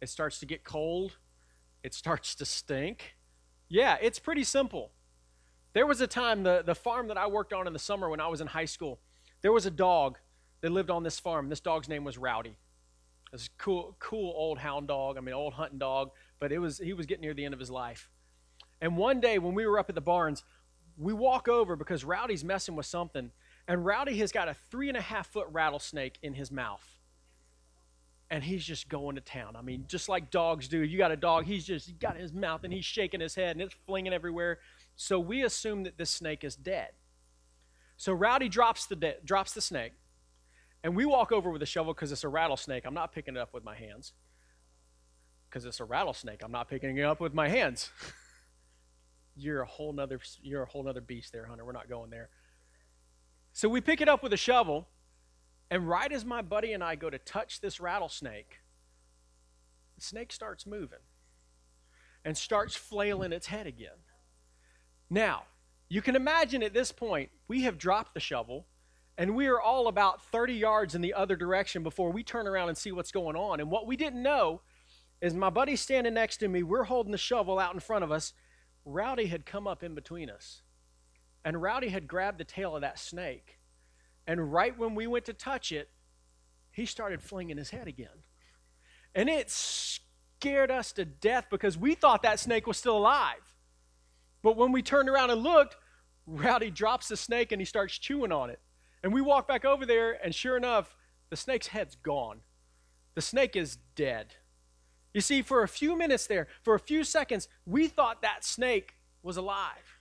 It 0.00 0.08
starts 0.08 0.38
to 0.40 0.46
get 0.46 0.64
cold. 0.64 1.16
It 1.82 1.94
starts 1.94 2.34
to 2.36 2.44
stink. 2.44 3.16
Yeah, 3.68 3.96
it's 4.00 4.18
pretty 4.18 4.44
simple. 4.44 4.92
There 5.72 5.86
was 5.86 6.00
a 6.00 6.06
time, 6.06 6.42
the, 6.42 6.62
the 6.64 6.74
farm 6.74 7.08
that 7.08 7.18
I 7.18 7.26
worked 7.26 7.52
on 7.52 7.66
in 7.66 7.72
the 7.72 7.78
summer 7.78 8.08
when 8.08 8.20
I 8.20 8.28
was 8.28 8.40
in 8.40 8.46
high 8.48 8.64
school, 8.64 9.00
there 9.42 9.52
was 9.52 9.66
a 9.66 9.70
dog 9.70 10.18
that 10.60 10.70
lived 10.70 10.90
on 10.90 11.02
this 11.02 11.20
farm. 11.20 11.48
This 11.48 11.60
dog's 11.60 11.88
name 11.88 12.04
was 12.04 12.18
Rowdy. 12.18 12.56
A 13.32 13.38
cool, 13.58 13.94
cool 13.98 14.32
old 14.34 14.58
hound 14.58 14.88
dog. 14.88 15.18
I 15.18 15.20
mean, 15.20 15.34
old 15.34 15.52
hunting 15.52 15.78
dog, 15.78 16.12
but 16.40 16.50
it 16.50 16.58
was 16.58 16.78
he 16.78 16.94
was 16.94 17.04
getting 17.04 17.22
near 17.22 17.34
the 17.34 17.44
end 17.44 17.52
of 17.52 17.60
his 17.60 17.70
life. 17.70 18.08
And 18.80 18.96
one 18.96 19.20
day 19.20 19.38
when 19.38 19.54
we 19.54 19.66
were 19.66 19.78
up 19.78 19.90
at 19.90 19.94
the 19.94 20.00
barns, 20.00 20.44
we 20.96 21.12
walk 21.12 21.46
over 21.46 21.76
because 21.76 22.04
Rowdy's 22.04 22.42
messing 22.42 22.74
with 22.74 22.86
something, 22.86 23.30
and 23.68 23.84
Rowdy 23.84 24.16
has 24.18 24.32
got 24.32 24.48
a 24.48 24.54
three 24.54 24.88
and 24.88 24.96
a 24.96 25.02
half 25.02 25.26
foot 25.26 25.46
rattlesnake 25.50 26.18
in 26.22 26.32
his 26.32 26.50
mouth 26.50 26.97
and 28.30 28.44
he's 28.44 28.64
just 28.64 28.88
going 28.88 29.14
to 29.16 29.20
town. 29.20 29.56
I 29.56 29.62
mean, 29.62 29.84
just 29.88 30.08
like 30.08 30.30
dogs 30.30 30.68
do. 30.68 30.80
You 30.80 30.98
got 30.98 31.10
a 31.10 31.16
dog, 31.16 31.44
he's 31.44 31.64
just 31.64 31.86
he 31.86 31.92
got 31.94 32.16
his 32.16 32.32
mouth 32.32 32.64
and 32.64 32.72
he's 32.72 32.84
shaking 32.84 33.20
his 33.20 33.34
head 33.34 33.52
and 33.52 33.62
it's 33.62 33.74
flinging 33.86 34.12
everywhere. 34.12 34.58
So 34.96 35.18
we 35.18 35.42
assume 35.42 35.84
that 35.84 35.96
this 35.96 36.10
snake 36.10 36.44
is 36.44 36.56
dead. 36.56 36.90
So 37.96 38.12
Rowdy 38.12 38.48
drops 38.48 38.86
the 38.86 38.96
de- 38.96 39.16
drops 39.24 39.52
the 39.52 39.60
snake, 39.60 39.92
and 40.84 40.94
we 40.94 41.04
walk 41.04 41.32
over 41.32 41.50
with 41.50 41.62
a 41.62 41.66
shovel 41.66 41.94
because 41.94 42.12
it's 42.12 42.24
a 42.24 42.28
rattlesnake. 42.28 42.84
I'm 42.86 42.94
not 42.94 43.12
picking 43.12 43.36
it 43.36 43.40
up 43.40 43.52
with 43.52 43.64
my 43.64 43.74
hands. 43.74 44.12
Because 45.48 45.64
it's 45.64 45.80
a 45.80 45.84
rattlesnake, 45.84 46.42
I'm 46.44 46.52
not 46.52 46.68
picking 46.68 46.96
it 46.98 47.04
up 47.04 47.20
with 47.20 47.32
my 47.32 47.48
hands. 47.48 47.90
you're 49.36 49.62
a 49.62 49.66
whole 49.66 49.92
nother 49.92 50.20
you're 50.42 50.62
a 50.62 50.66
whole 50.66 50.82
nother 50.82 51.00
beast 51.00 51.32
there, 51.32 51.46
Hunter. 51.46 51.64
We're 51.64 51.72
not 51.72 51.88
going 51.88 52.10
there. 52.10 52.28
So 53.52 53.68
we 53.68 53.80
pick 53.80 54.00
it 54.00 54.08
up 54.08 54.22
with 54.22 54.32
a 54.32 54.36
shovel 54.36 54.86
and 55.70 55.88
right 55.88 56.10
as 56.10 56.24
my 56.24 56.42
buddy 56.42 56.72
and 56.72 56.82
I 56.82 56.94
go 56.94 57.10
to 57.10 57.18
touch 57.18 57.60
this 57.60 57.80
rattlesnake, 57.80 58.60
the 59.96 60.02
snake 60.02 60.32
starts 60.32 60.66
moving 60.66 60.98
and 62.24 62.36
starts 62.36 62.74
flailing 62.74 63.32
its 63.32 63.46
head 63.46 63.66
again. 63.66 64.04
Now, 65.10 65.44
you 65.88 66.02
can 66.02 66.16
imagine 66.16 66.62
at 66.62 66.74
this 66.74 66.92
point, 66.92 67.30
we 67.48 67.62
have 67.62 67.78
dropped 67.78 68.14
the 68.14 68.20
shovel 68.20 68.66
and 69.16 69.34
we 69.34 69.48
are 69.48 69.60
all 69.60 69.88
about 69.88 70.22
30 70.26 70.54
yards 70.54 70.94
in 70.94 71.00
the 71.00 71.14
other 71.14 71.34
direction 71.34 71.82
before 71.82 72.12
we 72.12 72.22
turn 72.22 72.46
around 72.46 72.68
and 72.68 72.78
see 72.78 72.92
what's 72.92 73.10
going 73.10 73.36
on. 73.36 73.58
And 73.58 73.70
what 73.70 73.86
we 73.86 73.96
didn't 73.96 74.22
know 74.22 74.60
is 75.20 75.34
my 75.34 75.50
buddy 75.50 75.74
standing 75.74 76.14
next 76.14 76.36
to 76.38 76.48
me, 76.48 76.62
we're 76.62 76.84
holding 76.84 77.10
the 77.10 77.18
shovel 77.18 77.58
out 77.58 77.74
in 77.74 77.80
front 77.80 78.04
of 78.04 78.12
us. 78.12 78.32
Rowdy 78.84 79.26
had 79.26 79.44
come 79.44 79.66
up 79.66 79.82
in 79.82 79.94
between 79.94 80.30
us. 80.30 80.62
And 81.44 81.60
Rowdy 81.60 81.88
had 81.88 82.06
grabbed 82.06 82.38
the 82.38 82.44
tail 82.44 82.76
of 82.76 82.82
that 82.82 82.98
snake 82.98 83.57
and 84.28 84.52
right 84.52 84.78
when 84.78 84.94
we 84.94 85.06
went 85.06 85.24
to 85.24 85.32
touch 85.32 85.72
it, 85.72 85.88
he 86.70 86.84
started 86.84 87.22
flinging 87.22 87.56
his 87.56 87.70
head 87.70 87.88
again. 87.88 88.24
And 89.14 89.28
it 89.28 89.50
scared 89.50 90.70
us 90.70 90.92
to 90.92 91.06
death 91.06 91.46
because 91.50 91.78
we 91.78 91.94
thought 91.94 92.22
that 92.22 92.38
snake 92.38 92.66
was 92.66 92.76
still 92.76 92.98
alive. 92.98 93.56
But 94.42 94.56
when 94.56 94.70
we 94.70 94.82
turned 94.82 95.08
around 95.08 95.30
and 95.30 95.42
looked, 95.42 95.76
Rowdy 96.26 96.70
drops 96.70 97.08
the 97.08 97.16
snake 97.16 97.52
and 97.52 97.60
he 97.60 97.64
starts 97.64 97.98
chewing 97.98 98.30
on 98.30 98.50
it. 98.50 98.60
And 99.02 99.14
we 99.14 99.22
walk 99.22 99.48
back 99.48 99.64
over 99.64 99.86
there, 99.86 100.18
and 100.22 100.34
sure 100.34 100.56
enough, 100.56 100.94
the 101.30 101.36
snake's 101.36 101.68
head's 101.68 101.94
gone. 101.96 102.40
The 103.14 103.22
snake 103.22 103.56
is 103.56 103.78
dead. 103.94 104.34
You 105.14 105.22
see, 105.22 105.40
for 105.40 105.62
a 105.62 105.68
few 105.68 105.96
minutes 105.96 106.26
there, 106.26 106.48
for 106.62 106.74
a 106.74 106.80
few 106.80 107.02
seconds, 107.02 107.48
we 107.64 107.88
thought 107.88 108.20
that 108.22 108.44
snake 108.44 108.96
was 109.22 109.38
alive. 109.38 109.97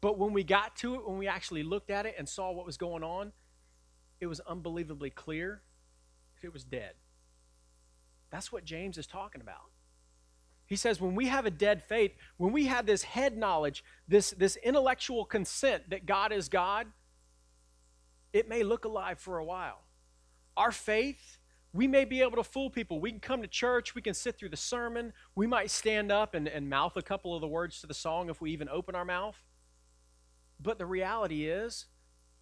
But 0.00 0.18
when 0.18 0.32
we 0.32 0.44
got 0.44 0.76
to 0.76 0.94
it, 0.94 1.08
when 1.08 1.18
we 1.18 1.26
actually 1.26 1.62
looked 1.62 1.90
at 1.90 2.06
it 2.06 2.14
and 2.18 2.28
saw 2.28 2.50
what 2.52 2.66
was 2.66 2.76
going 2.76 3.02
on, 3.02 3.32
it 4.20 4.26
was 4.26 4.40
unbelievably 4.40 5.10
clear 5.10 5.62
it 6.46 6.52
was 6.52 6.64
dead. 6.64 6.92
That's 8.30 8.50
what 8.50 8.64
James 8.64 8.96
is 8.96 9.06
talking 9.06 9.40
about. 9.40 9.70
He 10.66 10.76
says 10.76 11.00
when 11.00 11.14
we 11.14 11.26
have 11.26 11.46
a 11.46 11.50
dead 11.50 11.82
faith, 11.82 12.12
when 12.38 12.52
we 12.52 12.66
have 12.66 12.86
this 12.86 13.02
head 13.02 13.36
knowledge, 13.36 13.84
this, 14.08 14.30
this 14.30 14.56
intellectual 14.56 15.24
consent 15.24 15.90
that 15.90 16.06
God 16.06 16.32
is 16.32 16.48
God, 16.48 16.86
it 18.32 18.48
may 18.48 18.62
look 18.62 18.84
alive 18.84 19.18
for 19.18 19.38
a 19.38 19.44
while. 19.44 19.82
Our 20.56 20.72
faith, 20.72 21.38
we 21.72 21.86
may 21.86 22.04
be 22.04 22.22
able 22.22 22.36
to 22.36 22.44
fool 22.44 22.70
people. 22.70 23.00
We 23.00 23.10
can 23.10 23.20
come 23.20 23.42
to 23.42 23.48
church, 23.48 23.94
we 23.94 24.02
can 24.02 24.14
sit 24.14 24.38
through 24.38 24.48
the 24.48 24.56
sermon, 24.56 25.12
we 25.34 25.46
might 25.46 25.70
stand 25.70 26.10
up 26.10 26.34
and, 26.34 26.48
and 26.48 26.68
mouth 26.68 26.96
a 26.96 27.02
couple 27.02 27.34
of 27.34 27.40
the 27.40 27.48
words 27.48 27.80
to 27.80 27.86
the 27.86 27.94
song 27.94 28.28
if 28.28 28.40
we 28.40 28.50
even 28.50 28.68
open 28.68 28.94
our 28.94 29.04
mouth. 29.04 29.45
But 30.60 30.78
the 30.78 30.86
reality 30.86 31.46
is, 31.46 31.86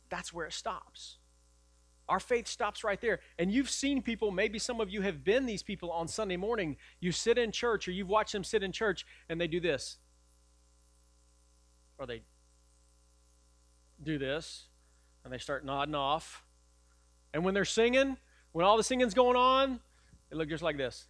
that's 0.08 0.32
where 0.32 0.46
it 0.46 0.52
stops. 0.52 1.18
Our 2.08 2.20
faith 2.20 2.46
stops 2.46 2.84
right 2.84 3.00
there. 3.00 3.20
And 3.38 3.50
you've 3.50 3.70
seen 3.70 4.02
people, 4.02 4.30
maybe 4.30 4.58
some 4.58 4.80
of 4.80 4.90
you 4.90 5.00
have 5.02 5.24
been 5.24 5.46
these 5.46 5.62
people 5.62 5.90
on 5.90 6.06
Sunday 6.06 6.36
morning. 6.36 6.76
You 7.00 7.12
sit 7.12 7.38
in 7.38 7.50
church 7.50 7.88
or 7.88 7.92
you've 7.92 8.08
watched 8.08 8.32
them 8.32 8.44
sit 8.44 8.62
in 8.62 8.72
church 8.72 9.06
and 9.28 9.40
they 9.40 9.46
do 9.46 9.60
this. 9.60 9.98
Or 11.98 12.06
they 12.06 12.22
do 14.02 14.18
this 14.18 14.66
and 15.24 15.32
they 15.32 15.38
start 15.38 15.64
nodding 15.64 15.94
off. 15.94 16.44
And 17.32 17.44
when 17.44 17.54
they're 17.54 17.64
singing, 17.64 18.18
when 18.52 18.64
all 18.64 18.76
the 18.76 18.84
singing's 18.84 19.14
going 19.14 19.36
on, 19.36 19.80
they 20.30 20.36
look 20.36 20.48
just 20.48 20.62
like 20.62 20.76
this. 20.76 21.06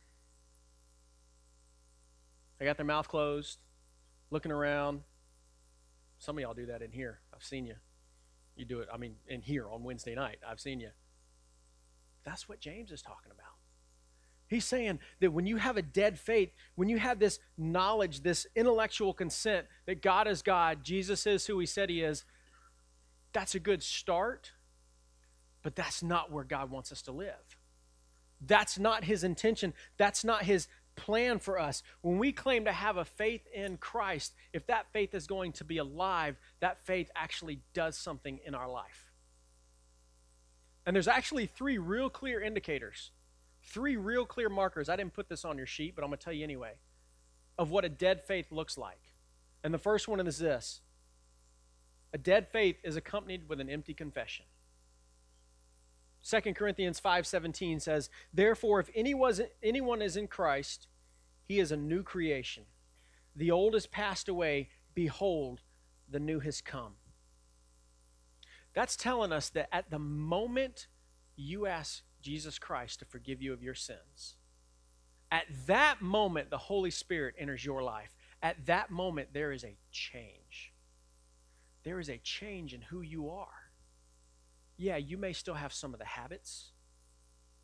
They 2.58 2.64
got 2.64 2.76
their 2.76 2.86
mouth 2.86 3.08
closed, 3.08 3.58
looking 4.30 4.52
around, 4.52 5.02
some 6.24 6.38
of 6.38 6.42
y'all 6.42 6.54
do 6.54 6.66
that 6.66 6.80
in 6.80 6.90
here. 6.90 7.20
I've 7.34 7.44
seen 7.44 7.66
you. 7.66 7.74
You 8.56 8.64
do 8.64 8.80
it, 8.80 8.88
I 8.92 8.96
mean, 8.96 9.16
in 9.28 9.42
here 9.42 9.68
on 9.68 9.82
Wednesday 9.82 10.14
night. 10.14 10.38
I've 10.48 10.60
seen 10.60 10.80
you. 10.80 10.90
That's 12.24 12.48
what 12.48 12.60
James 12.60 12.90
is 12.90 13.02
talking 13.02 13.30
about. 13.30 13.52
He's 14.48 14.64
saying 14.64 15.00
that 15.20 15.32
when 15.32 15.46
you 15.46 15.56
have 15.56 15.76
a 15.76 15.82
dead 15.82 16.18
faith, 16.18 16.50
when 16.76 16.88
you 16.88 16.98
have 16.98 17.18
this 17.18 17.40
knowledge, 17.58 18.22
this 18.22 18.46
intellectual 18.54 19.12
consent 19.12 19.66
that 19.86 20.02
God 20.02 20.26
is 20.26 20.40
God, 20.42 20.84
Jesus 20.84 21.26
is 21.26 21.46
who 21.46 21.58
he 21.58 21.66
said 21.66 21.90
he 21.90 22.02
is, 22.02 22.24
that's 23.32 23.54
a 23.54 23.60
good 23.60 23.82
start, 23.82 24.52
but 25.62 25.74
that's 25.76 26.02
not 26.02 26.30
where 26.30 26.44
God 26.44 26.70
wants 26.70 26.92
us 26.92 27.02
to 27.02 27.12
live. 27.12 27.58
That's 28.40 28.78
not 28.78 29.04
his 29.04 29.24
intention. 29.24 29.74
That's 29.96 30.24
not 30.24 30.44
his 30.44 30.68
plan 30.96 31.38
for 31.38 31.58
us. 31.58 31.82
When 32.02 32.18
we 32.18 32.32
claim 32.32 32.64
to 32.64 32.72
have 32.72 32.96
a 32.96 33.04
faith 33.04 33.46
in 33.52 33.76
Christ, 33.76 34.34
if 34.52 34.66
that 34.66 34.86
faith 34.92 35.14
is 35.14 35.26
going 35.26 35.52
to 35.52 35.64
be 35.64 35.78
alive, 35.78 36.36
that 36.60 36.84
faith 36.84 37.10
actually 37.16 37.60
does 37.72 37.96
something 37.96 38.40
in 38.44 38.54
our 38.54 38.68
life. 38.68 39.12
And 40.86 40.94
there's 40.94 41.08
actually 41.08 41.46
three 41.46 41.78
real 41.78 42.10
clear 42.10 42.40
indicators, 42.40 43.10
three 43.62 43.96
real 43.96 44.26
clear 44.26 44.48
markers. 44.48 44.88
I 44.88 44.96
didn't 44.96 45.14
put 45.14 45.28
this 45.28 45.44
on 45.44 45.56
your 45.56 45.66
sheet, 45.66 45.94
but 45.96 46.02
I'm 46.02 46.10
going 46.10 46.18
to 46.18 46.24
tell 46.24 46.32
you 46.32 46.44
anyway, 46.44 46.74
of 47.58 47.70
what 47.70 47.84
a 47.84 47.88
dead 47.88 48.22
faith 48.24 48.50
looks 48.50 48.76
like. 48.76 49.00
And 49.62 49.72
the 49.72 49.78
first 49.78 50.08
one 50.08 50.24
is 50.26 50.38
this 50.38 50.80
a 52.12 52.18
dead 52.18 52.48
faith 52.48 52.76
is 52.84 52.96
accompanied 52.96 53.48
with 53.48 53.60
an 53.60 53.70
empty 53.70 53.94
confession. 53.94 54.44
2 56.24 56.54
Corinthians 56.54 56.98
5:17 56.98 57.78
says, 57.80 58.08
"Therefore 58.32 58.80
if 58.80 58.90
anyone 58.94 60.00
is 60.00 60.16
in 60.16 60.26
Christ, 60.26 60.88
he 61.44 61.58
is 61.58 61.70
a 61.70 61.76
new 61.76 62.02
creation. 62.02 62.64
The 63.36 63.50
old 63.50 63.74
has 63.74 63.86
passed 63.86 64.26
away, 64.26 64.70
behold, 64.94 65.60
the 66.08 66.18
new 66.18 66.40
has 66.40 66.62
come." 66.62 66.96
That's 68.72 68.96
telling 68.96 69.32
us 69.32 69.50
that 69.50 69.68
at 69.70 69.90
the 69.90 69.98
moment 69.98 70.88
you 71.36 71.66
ask 71.66 72.02
Jesus 72.22 72.58
Christ 72.58 73.00
to 73.00 73.04
forgive 73.04 73.42
you 73.42 73.52
of 73.52 73.62
your 73.62 73.74
sins, 73.74 74.36
at 75.30 75.46
that 75.66 76.00
moment 76.00 76.48
the 76.48 76.56
Holy 76.56 76.90
Spirit 76.90 77.34
enters 77.36 77.66
your 77.66 77.82
life. 77.82 78.16
At 78.40 78.64
that 78.64 78.90
moment 78.90 79.34
there 79.34 79.52
is 79.52 79.62
a 79.62 79.76
change. 79.90 80.72
There 81.82 82.00
is 82.00 82.08
a 82.08 82.16
change 82.16 82.72
in 82.72 82.80
who 82.80 83.02
you 83.02 83.28
are 83.28 83.63
yeah, 84.76 84.96
you 84.96 85.16
may 85.16 85.32
still 85.32 85.54
have 85.54 85.72
some 85.72 85.92
of 85.92 85.98
the 85.98 86.06
habits. 86.06 86.72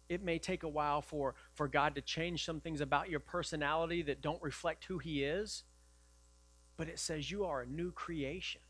It 0.08 0.22
may 0.22 0.38
take 0.38 0.62
a 0.62 0.68
while 0.68 1.02
for, 1.02 1.34
for 1.54 1.68
God 1.68 1.94
to 1.94 2.00
change 2.00 2.44
some 2.44 2.60
things 2.60 2.80
about 2.80 3.10
your 3.10 3.20
personality 3.20 4.02
that 4.02 4.20
don't 4.20 4.42
reflect 4.42 4.84
who 4.84 4.98
He 4.98 5.22
is. 5.24 5.64
But 6.76 6.88
it 6.88 6.98
says 6.98 7.30
you 7.30 7.44
are 7.44 7.62
a 7.62 7.66
new 7.66 7.92
creation. 7.92 8.60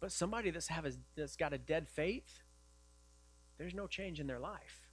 But 0.00 0.12
somebody 0.12 0.50
that's, 0.50 0.68
have 0.68 0.86
a, 0.86 0.92
that's 1.16 1.36
got 1.36 1.52
a 1.52 1.58
dead 1.58 1.88
faith, 1.88 2.42
there's 3.56 3.74
no 3.74 3.86
change 3.86 4.20
in 4.20 4.26
their 4.26 4.38
life. 4.38 4.88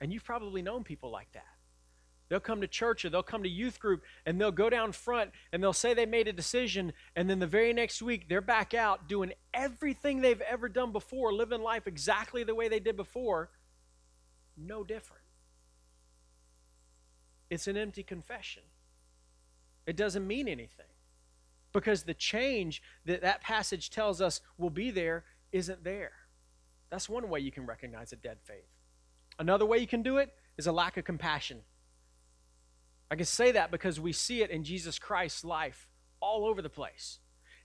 And 0.00 0.12
you've 0.12 0.24
probably 0.24 0.62
known 0.62 0.84
people 0.84 1.10
like 1.10 1.32
that. 1.32 1.51
They'll 2.28 2.40
come 2.40 2.60
to 2.62 2.66
church 2.66 3.04
or 3.04 3.10
they'll 3.10 3.22
come 3.22 3.42
to 3.42 3.48
youth 3.48 3.78
group 3.78 4.02
and 4.24 4.40
they'll 4.40 4.50
go 4.50 4.70
down 4.70 4.92
front 4.92 5.32
and 5.52 5.62
they'll 5.62 5.72
say 5.72 5.92
they 5.92 6.06
made 6.06 6.28
a 6.28 6.32
decision. 6.32 6.92
And 7.14 7.28
then 7.28 7.38
the 7.38 7.46
very 7.46 7.72
next 7.72 8.00
week, 8.00 8.28
they're 8.28 8.40
back 8.40 8.72
out 8.72 9.08
doing 9.08 9.32
everything 9.52 10.20
they've 10.20 10.40
ever 10.40 10.68
done 10.68 10.92
before, 10.92 11.32
living 11.32 11.62
life 11.62 11.86
exactly 11.86 12.42
the 12.42 12.54
way 12.54 12.68
they 12.68 12.80
did 12.80 12.96
before. 12.96 13.50
No 14.56 14.82
different. 14.82 15.22
It's 17.50 17.66
an 17.66 17.76
empty 17.76 18.02
confession. 18.02 18.62
It 19.86 19.96
doesn't 19.96 20.26
mean 20.26 20.48
anything 20.48 20.86
because 21.72 22.04
the 22.04 22.14
change 22.14 22.82
that 23.04 23.22
that 23.22 23.40
passage 23.42 23.90
tells 23.90 24.20
us 24.20 24.40
will 24.56 24.70
be 24.70 24.90
there 24.90 25.24
isn't 25.52 25.84
there. 25.84 26.12
That's 26.90 27.08
one 27.08 27.28
way 27.28 27.40
you 27.40 27.50
can 27.50 27.66
recognize 27.66 28.12
a 28.12 28.16
dead 28.16 28.38
faith. 28.42 28.68
Another 29.38 29.66
way 29.66 29.78
you 29.78 29.86
can 29.86 30.02
do 30.02 30.18
it 30.18 30.32
is 30.56 30.66
a 30.66 30.72
lack 30.72 30.96
of 30.96 31.04
compassion. 31.04 31.60
I 33.12 33.14
can 33.14 33.26
say 33.26 33.52
that 33.52 33.70
because 33.70 34.00
we 34.00 34.14
see 34.14 34.40
it 34.40 34.48
in 34.48 34.64
Jesus 34.64 34.98
Christ's 34.98 35.44
life 35.44 35.86
all 36.18 36.46
over 36.46 36.62
the 36.62 36.70
place. 36.70 37.18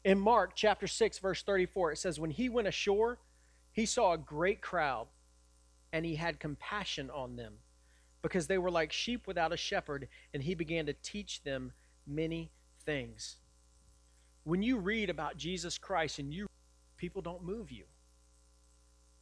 In 0.04 0.20
Mark 0.20 0.52
chapter 0.56 0.88
6, 0.88 1.20
verse 1.20 1.42
34, 1.42 1.94
it 1.94 2.00
says, 2.00 2.20
When 2.20 2.32
he 2.32 2.50
went 2.50 2.68
ashore, 2.68 3.18
he 3.72 3.86
saw 3.86 4.12
a 4.12 4.18
great 4.18 4.60
crowd, 4.60 5.08
and 5.94 6.06
he 6.06 6.16
had 6.16 6.42
compassion 6.42 7.10
on 7.10 7.38
them, 7.38 7.54
because 8.22 8.48
they 8.48 8.58
were 8.58 8.70
like 8.70 8.92
sheep 8.92 9.26
without 9.26 9.54
a 9.54 9.58
shepherd, 9.58 10.10
and 10.34 10.44
he 10.44 10.54
began 10.54 10.86
to 10.86 10.94
teach 11.02 11.42
them 11.44 11.72
many 12.06 12.52
things. 12.86 13.38
When 14.44 14.62
you 14.62 14.78
read 14.78 15.10
about 15.10 15.38
Jesus 15.38 15.78
Christ 15.78 16.20
and 16.20 16.34
you 16.34 16.48
people 16.98 17.22
don't 17.22 17.46
move 17.46 17.72
you. 17.72 17.86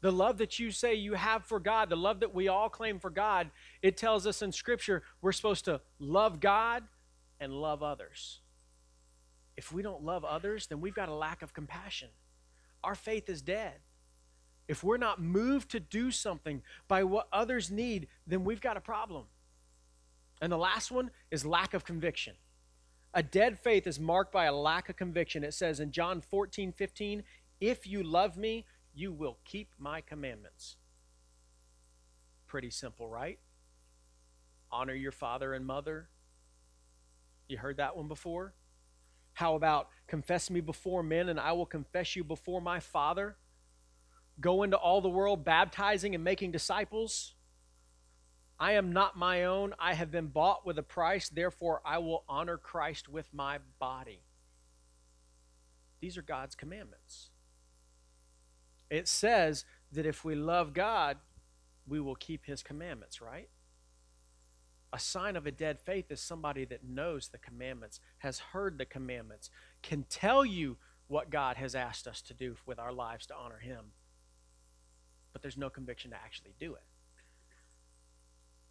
The 0.06 0.12
love 0.12 0.38
that 0.38 0.60
you 0.60 0.70
say 0.70 0.94
you 0.94 1.16
have 1.16 1.46
for 1.46 1.60
God, 1.60 1.90
the 1.90 1.98
love 1.98 2.20
that 2.20 2.32
we 2.32 2.48
all 2.48 2.70
claim 2.70 3.00
for 3.00 3.10
God, 3.10 3.50
it 3.82 3.98
tells 3.98 4.28
us 4.28 4.44
in 4.44 4.52
Scripture 4.52 5.02
we're 5.20 5.32
supposed 5.32 5.66
to 5.66 5.82
love 5.98 6.40
God 6.40 6.84
and 7.40 7.52
love 7.52 7.82
others. 7.82 8.42
If 9.58 9.72
we 9.72 9.82
don't 9.82 10.04
love 10.04 10.24
others, 10.24 10.68
then 10.68 10.80
we've 10.80 10.94
got 10.94 11.10
a 11.10 11.14
lack 11.16 11.42
of 11.42 11.56
compassion. 11.56 12.10
Our 12.84 12.94
faith 12.94 13.30
is 13.30 13.42
dead. 13.42 13.80
If 14.68 14.84
we're 14.84 14.98
not 14.98 15.24
moved 15.24 15.72
to 15.72 15.80
do 15.80 16.12
something 16.12 16.62
by 16.88 17.04
what 17.04 17.28
others 17.34 17.72
need, 17.72 18.08
then 18.28 18.44
we've 18.44 18.62
got 18.62 18.78
a 18.78 18.82
problem. 18.82 19.24
And 20.40 20.52
the 20.52 20.58
last 20.58 20.92
one 20.92 21.10
is 21.32 21.48
lack 21.48 21.74
of 21.74 21.84
conviction. 21.84 22.36
A 23.16 23.24
dead 23.24 23.58
faith 23.58 23.88
is 23.88 24.00
marked 24.00 24.32
by 24.32 24.46
a 24.46 24.54
lack 24.54 24.88
of 24.88 24.98
conviction. 24.98 25.44
It 25.44 25.56
says 25.56 25.80
in 25.80 25.92
John 25.92 26.22
14, 26.22 26.74
15, 26.74 27.24
If 27.60 27.88
you 27.88 28.04
love 28.04 28.38
me, 28.38 28.66
you 28.96 29.12
will 29.12 29.38
keep 29.44 29.70
my 29.78 30.02
commandments. 30.02 30.78
Pretty 32.48 32.70
simple, 32.70 33.10
right? 33.10 33.40
Honor 34.72 34.94
your 34.94 35.12
father 35.12 35.54
and 35.54 35.66
mother. 35.66 36.10
You 37.48 37.58
heard 37.58 37.78
that 37.78 37.96
one 37.96 38.08
before? 38.08 38.54
How 39.34 39.56
about 39.56 39.90
confess 40.08 40.50
me 40.50 40.62
before 40.62 41.04
men 41.04 41.28
and 41.28 41.40
I 41.40 41.52
will 41.52 41.66
confess 41.66 42.16
you 42.16 42.24
before 42.24 42.62
my 42.62 42.80
Father? 42.80 43.36
Go 44.40 44.64
into 44.64 44.78
all 44.78 45.02
the 45.02 45.10
world 45.10 45.44
baptizing 45.44 46.16
and 46.16 46.24
making 46.24 46.52
disciples. 46.52 47.36
I 48.58 48.74
am 48.74 48.94
not 48.94 49.18
my 49.18 49.44
own. 49.44 49.74
I 49.78 49.94
have 49.94 50.12
been 50.12 50.28
bought 50.28 50.66
with 50.66 50.78
a 50.78 50.84
price. 50.84 51.28
Therefore, 51.28 51.82
I 51.86 51.98
will 51.98 52.24
honor 52.30 52.58
Christ 52.58 53.10
with 53.10 53.34
my 53.34 53.60
body. 53.80 54.22
These 56.00 56.18
are 56.18 56.22
God's 56.22 56.56
commandments. 56.56 57.32
It 58.96 59.10
says 59.10 59.66
that 59.92 60.06
if 60.06 60.24
we 60.24 60.36
love 60.36 60.74
God, 60.74 61.18
we 61.86 62.00
will 62.00 62.16
keep 62.16 62.46
his 62.46 62.64
commandments, 62.64 63.22
right? 63.22 63.50
A 64.94 65.00
sign 65.00 65.36
of 65.36 65.46
a 65.46 65.52
dead 65.52 65.82
faith 65.82 66.10
is 66.10 66.22
somebody 66.22 66.64
that 66.64 66.86
knows 66.86 67.28
the 67.28 67.38
commandments, 67.38 68.00
has 68.20 68.40
heard 68.40 68.78
the 68.78 68.86
commandments, 68.86 69.50
can 69.82 70.06
tell 70.10 70.46
you 70.46 70.78
what 71.08 71.30
God 71.30 71.58
has 71.58 71.76
asked 71.76 72.08
us 72.08 72.22
to 72.22 72.34
do 72.34 72.56
with 72.66 72.80
our 72.80 72.94
lives 72.94 73.26
to 73.28 73.36
honor 73.36 73.60
him, 73.60 73.92
but 75.34 75.42
there's 75.42 75.58
no 75.58 75.70
conviction 75.70 76.12
to 76.12 76.18
actually 76.18 76.54
do 76.58 76.74
it. 76.74 76.84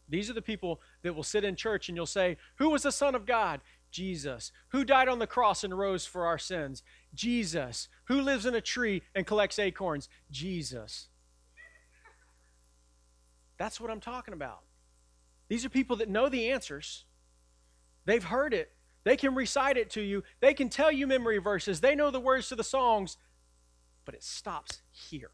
These 0.09 0.31
are 0.31 0.35
the 0.35 0.43
people 0.43 0.81
that 1.03 1.15
will 1.15 1.23
sit 1.23 1.45
in 1.45 1.55
church 1.55 1.91
and 1.91 1.97
you'll 1.97 2.07
say, 2.07 2.39
Who 2.57 2.71
was 2.71 2.83
the 2.83 2.93
Son 2.93 3.15
of 3.15 3.27
God? 3.27 3.61
Jesus. 3.95 4.51
Who 4.71 4.85
died 4.85 5.09
on 5.09 5.21
the 5.21 5.27
cross 5.27 5.63
and 5.63 5.79
rose 5.79 6.05
for 6.05 6.27
our 6.27 6.37
sins? 6.37 6.83
Jesus. 7.15 7.89
Who 8.07 8.21
lives 8.21 8.45
in 8.45 8.57
a 8.57 8.61
tree 8.61 9.03
and 9.15 9.25
collects 9.25 9.57
acorns? 9.61 10.09
Jesus. 10.33 11.07
That's 13.57 13.81
what 13.81 13.93
I'm 13.93 14.01
talking 14.01 14.35
about. 14.35 14.63
These 15.49 15.65
are 15.65 15.69
people 15.69 15.95
that 15.97 16.09
know 16.09 16.29
the 16.29 16.51
answers. 16.51 17.05
They've 18.05 18.25
heard 18.25 18.53
it. 18.53 18.73
They 19.05 19.17
can 19.17 19.37
recite 19.37 19.77
it 19.77 19.91
to 19.91 20.01
you. 20.01 20.25
They 20.41 20.55
can 20.55 20.69
tell 20.69 20.91
you 20.91 21.07
memory 21.07 21.39
verses. 21.39 21.81
They 21.81 21.95
know 21.95 22.11
the 22.11 22.19
words 22.19 22.49
to 22.49 22.57
the 22.57 22.65
songs. 22.65 23.17
But 24.05 24.17
it 24.17 24.25
stops 24.25 24.83
here. 24.91 25.31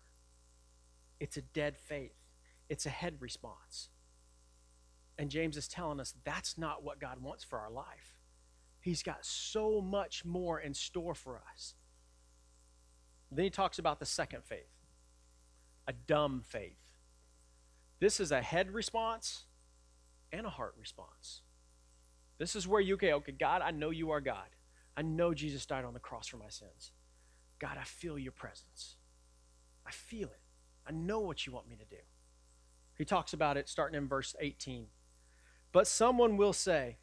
It's 1.18 1.38
a 1.38 1.42
dead 1.42 1.78
faith, 1.78 2.18
it's 2.68 2.84
a 2.84 2.90
head 2.90 3.16
response. 3.20 3.88
And 5.16 5.30
James 5.30 5.56
is 5.56 5.66
telling 5.66 5.98
us 5.98 6.14
that's 6.24 6.58
not 6.58 6.82
what 6.82 7.00
God 7.00 7.22
wants 7.22 7.42
for 7.42 7.58
our 7.58 7.70
life. 7.70 8.19
He's 8.80 9.02
got 9.02 9.24
so 9.24 9.80
much 9.80 10.24
more 10.24 10.58
in 10.58 10.74
store 10.74 11.14
for 11.14 11.40
us. 11.52 11.74
Then 13.30 13.44
he 13.44 13.50
talks 13.50 13.78
about 13.78 14.00
the 14.00 14.06
second 14.06 14.44
faith, 14.44 14.72
a 15.86 15.92
dumb 15.92 16.42
faith. 16.44 16.78
This 18.00 18.18
is 18.18 18.32
a 18.32 18.40
head 18.42 18.72
response 18.72 19.44
and 20.32 20.46
a 20.46 20.50
heart 20.50 20.74
response. 20.78 21.42
This 22.38 22.56
is 22.56 22.66
where 22.66 22.80
you, 22.80 22.94
okay, 22.94 23.12
okay, 23.12 23.32
God, 23.32 23.60
I 23.62 23.70
know 23.70 23.90
you 23.90 24.10
are 24.10 24.20
God. 24.20 24.48
I 24.96 25.02
know 25.02 25.34
Jesus 25.34 25.66
died 25.66 25.84
on 25.84 25.94
the 25.94 26.00
cross 26.00 26.26
for 26.26 26.38
my 26.38 26.48
sins. 26.48 26.92
God, 27.58 27.76
I 27.78 27.84
feel 27.84 28.18
your 28.18 28.32
presence. 28.32 28.96
I 29.86 29.90
feel 29.90 30.28
it. 30.28 30.40
I 30.86 30.92
know 30.92 31.20
what 31.20 31.46
you 31.46 31.52
want 31.52 31.68
me 31.68 31.76
to 31.76 31.84
do. 31.84 32.00
He 32.96 33.04
talks 33.04 33.32
about 33.32 33.56
it 33.56 33.68
starting 33.68 33.96
in 33.96 34.08
verse 34.08 34.34
18. 34.40 34.86
But 35.72 35.86
someone 35.86 36.36
will 36.36 36.52
say, 36.52 36.96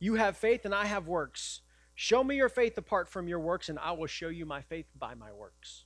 You 0.00 0.14
have 0.14 0.36
faith 0.36 0.64
and 0.64 0.74
I 0.74 0.86
have 0.86 1.06
works. 1.06 1.60
Show 1.94 2.24
me 2.24 2.36
your 2.36 2.48
faith 2.48 2.78
apart 2.78 3.08
from 3.08 3.28
your 3.28 3.40
works, 3.40 3.68
and 3.68 3.78
I 3.78 3.92
will 3.92 4.06
show 4.06 4.28
you 4.28 4.46
my 4.46 4.62
faith 4.62 4.86
by 4.98 5.14
my 5.14 5.32
works. 5.32 5.84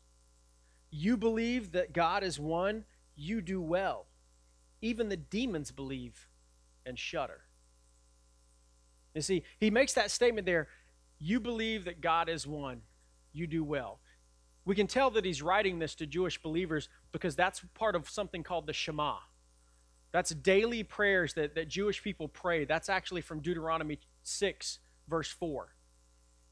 You 0.91 1.17
believe 1.17 1.73
that 1.73 1.93
God 1.93 2.23
is 2.23 2.39
one, 2.39 2.85
you 3.17 3.41
do 3.41 3.61
well. 3.61 4.07
Even 4.81 5.09
the 5.09 5.17
demons 5.17 5.73
believe 5.73 6.29
and 6.87 6.97
shudder. 6.97 7.41
You 9.13 9.23
see, 9.23 9.43
he 9.59 9.71
makes 9.71 9.93
that 9.95 10.11
statement 10.11 10.47
there 10.47 10.69
you 11.19 11.41
believe 11.41 11.85
that 11.87 12.01
God 12.01 12.29
is 12.29 12.47
one, 12.47 12.83
you 13.33 13.47
do 13.47 13.65
well. 13.65 14.01
We 14.65 14.75
can 14.75 14.87
tell 14.87 15.11
that 15.11 15.25
he's 15.25 15.43
writing 15.43 15.79
this 15.79 15.95
to 15.97 16.07
Jewish 16.07 16.41
believers 16.41 16.89
because 17.13 17.35
that's 17.35 17.63
part 17.75 17.97
of 17.97 18.09
something 18.09 18.43
called 18.43 18.67
the 18.67 18.73
Shema. 18.73 19.17
That's 20.15 20.31
daily 20.31 20.85
prayers 20.85 21.35
that, 21.35 21.57
that 21.57 21.67
Jewish 21.67 22.01
people 22.01 22.29
pray. 22.29 22.65
That's 22.65 22.89
actually 22.89 23.21
from 23.21 23.41
Deuteronomy 23.41 23.99
6, 24.23 24.79
verse 25.09 25.29
4. 25.29 25.75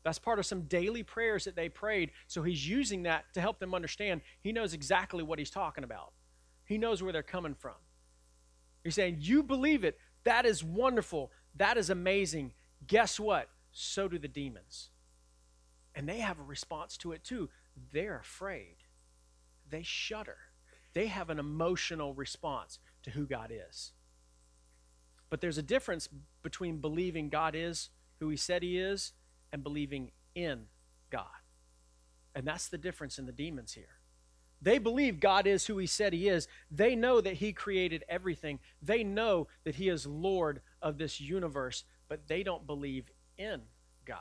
That's 0.02 0.18
part 0.18 0.40
of 0.40 0.46
some 0.46 0.62
daily 0.62 1.04
prayers 1.04 1.44
that 1.44 1.54
they 1.54 1.68
prayed. 1.68 2.10
So 2.26 2.42
he's 2.42 2.68
using 2.68 3.04
that 3.04 3.32
to 3.34 3.40
help 3.40 3.60
them 3.60 3.72
understand. 3.72 4.22
He 4.40 4.50
knows 4.50 4.74
exactly 4.74 5.22
what 5.22 5.38
he's 5.38 5.48
talking 5.48 5.84
about, 5.84 6.12
he 6.64 6.76
knows 6.76 7.04
where 7.04 7.12
they're 7.12 7.22
coming 7.22 7.54
from. 7.54 7.76
He's 8.82 8.96
saying, 8.96 9.18
You 9.20 9.44
believe 9.44 9.84
it. 9.84 9.96
That 10.24 10.44
is 10.44 10.64
wonderful. 10.64 11.30
That 11.54 11.76
is 11.76 11.88
amazing. 11.88 12.54
Guess 12.84 13.20
what? 13.20 13.48
So 13.70 14.08
do 14.08 14.18
the 14.18 14.26
demons. 14.26 14.90
And 15.94 16.08
they 16.08 16.18
have 16.18 16.40
a 16.40 16.44
response 16.44 16.96
to 16.98 17.12
it 17.12 17.22
too. 17.22 17.48
They're 17.92 18.18
afraid, 18.18 18.74
they 19.70 19.84
shudder, 19.84 20.38
they 20.94 21.06
have 21.06 21.30
an 21.30 21.38
emotional 21.38 22.12
response 22.12 22.80
to 23.02 23.10
who 23.10 23.26
God 23.26 23.52
is. 23.52 23.92
But 25.30 25.40
there's 25.40 25.58
a 25.58 25.62
difference 25.62 26.08
between 26.42 26.78
believing 26.78 27.28
God 27.28 27.54
is 27.54 27.90
who 28.20 28.28
He 28.28 28.36
said 28.36 28.62
He 28.62 28.78
is 28.78 29.12
and 29.52 29.62
believing 29.62 30.12
in 30.34 30.64
God. 31.10 31.26
And 32.34 32.46
that's 32.46 32.68
the 32.68 32.78
difference 32.78 33.18
in 33.18 33.26
the 33.26 33.32
demons 33.32 33.72
here. 33.72 33.98
They 34.60 34.78
believe 34.78 35.20
God 35.20 35.46
is 35.46 35.66
who 35.66 35.78
He 35.78 35.86
said 35.86 36.12
He 36.12 36.28
is. 36.28 36.48
They 36.70 36.94
know 36.94 37.20
that 37.20 37.34
He 37.34 37.52
created 37.52 38.04
everything. 38.08 38.60
They 38.80 39.02
know 39.02 39.48
that 39.64 39.74
He 39.74 39.88
is 39.88 40.06
Lord 40.06 40.60
of 40.80 40.98
this 40.98 41.20
universe, 41.20 41.84
but 42.08 42.28
they 42.28 42.42
don't 42.42 42.66
believe 42.66 43.10
in 43.38 43.62
God. 44.04 44.18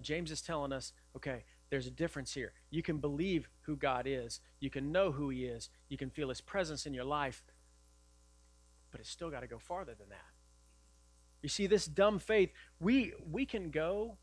James 0.00 0.30
is 0.30 0.42
telling 0.42 0.72
us 0.72 0.92
okay, 1.16 1.44
there's 1.70 1.86
a 1.86 1.90
difference 1.90 2.32
here. 2.34 2.52
You 2.70 2.82
can 2.82 2.98
believe 2.98 3.48
who 3.62 3.76
God 3.76 4.06
is, 4.06 4.40
you 4.60 4.70
can 4.70 4.92
know 4.92 5.12
who 5.12 5.30
He 5.30 5.44
is, 5.44 5.70
you 5.88 5.96
can 5.96 6.10
feel 6.10 6.28
His 6.28 6.40
presence 6.40 6.86
in 6.86 6.94
your 6.94 7.04
life, 7.04 7.42
but 8.90 9.00
it's 9.00 9.10
still 9.10 9.30
got 9.30 9.40
to 9.40 9.46
go 9.46 9.58
farther 9.58 9.94
than 9.98 10.08
that. 10.10 10.26
You 11.42 11.48
see, 11.48 11.66
this 11.66 11.86
dumb 11.86 12.18
faith, 12.18 12.50
we 12.80 13.12
we 13.30 13.44
can 13.44 13.70
go, 13.70 14.16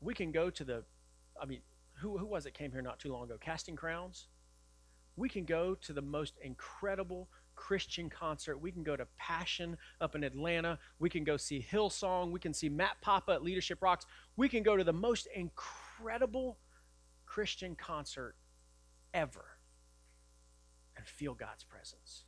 we 0.00 0.14
can 0.14 0.32
go 0.32 0.50
to 0.50 0.64
the, 0.64 0.84
I 1.40 1.46
mean, 1.46 1.60
who, 1.94 2.18
who 2.18 2.26
was 2.26 2.46
it 2.46 2.54
came 2.54 2.72
here 2.72 2.82
not 2.82 2.98
too 2.98 3.12
long 3.12 3.24
ago? 3.24 3.36
Casting 3.40 3.76
Crowns? 3.76 4.26
We 5.16 5.28
can 5.28 5.44
go 5.44 5.74
to 5.76 5.92
the 5.92 6.02
most 6.02 6.34
incredible 6.42 7.28
Christian 7.54 8.10
concert. 8.10 8.58
We 8.58 8.72
can 8.72 8.82
go 8.82 8.96
to 8.96 9.06
Passion 9.18 9.76
up 10.00 10.14
in 10.14 10.24
Atlanta. 10.24 10.78
We 10.98 11.10
can 11.10 11.22
go 11.22 11.36
see 11.36 11.64
Hillsong. 11.70 12.32
We 12.32 12.40
can 12.40 12.52
see 12.52 12.68
Matt 12.68 13.00
Papa 13.02 13.32
at 13.32 13.42
Leadership 13.42 13.82
Rocks. 13.82 14.06
We 14.36 14.48
can 14.48 14.62
go 14.62 14.76
to 14.76 14.84
the 14.84 14.92
most 14.92 15.28
incredible 15.34 15.81
Christian 17.26 17.74
concert 17.74 18.34
ever 19.14 19.44
and 20.96 21.06
feel 21.06 21.34
God's 21.34 21.64
presence. 21.64 22.24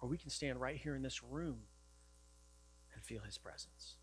Or 0.00 0.08
we 0.08 0.18
can 0.18 0.30
stand 0.30 0.60
right 0.60 0.76
here 0.76 0.94
in 0.94 1.02
this 1.02 1.22
room 1.22 1.58
and 2.94 3.02
feel 3.02 3.22
His 3.22 3.38
presence 3.38 3.96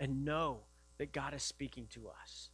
and 0.00 0.24
know 0.24 0.60
that 0.98 1.12
God 1.12 1.34
is 1.34 1.42
speaking 1.42 1.86
to 1.90 2.08
us 2.08 2.50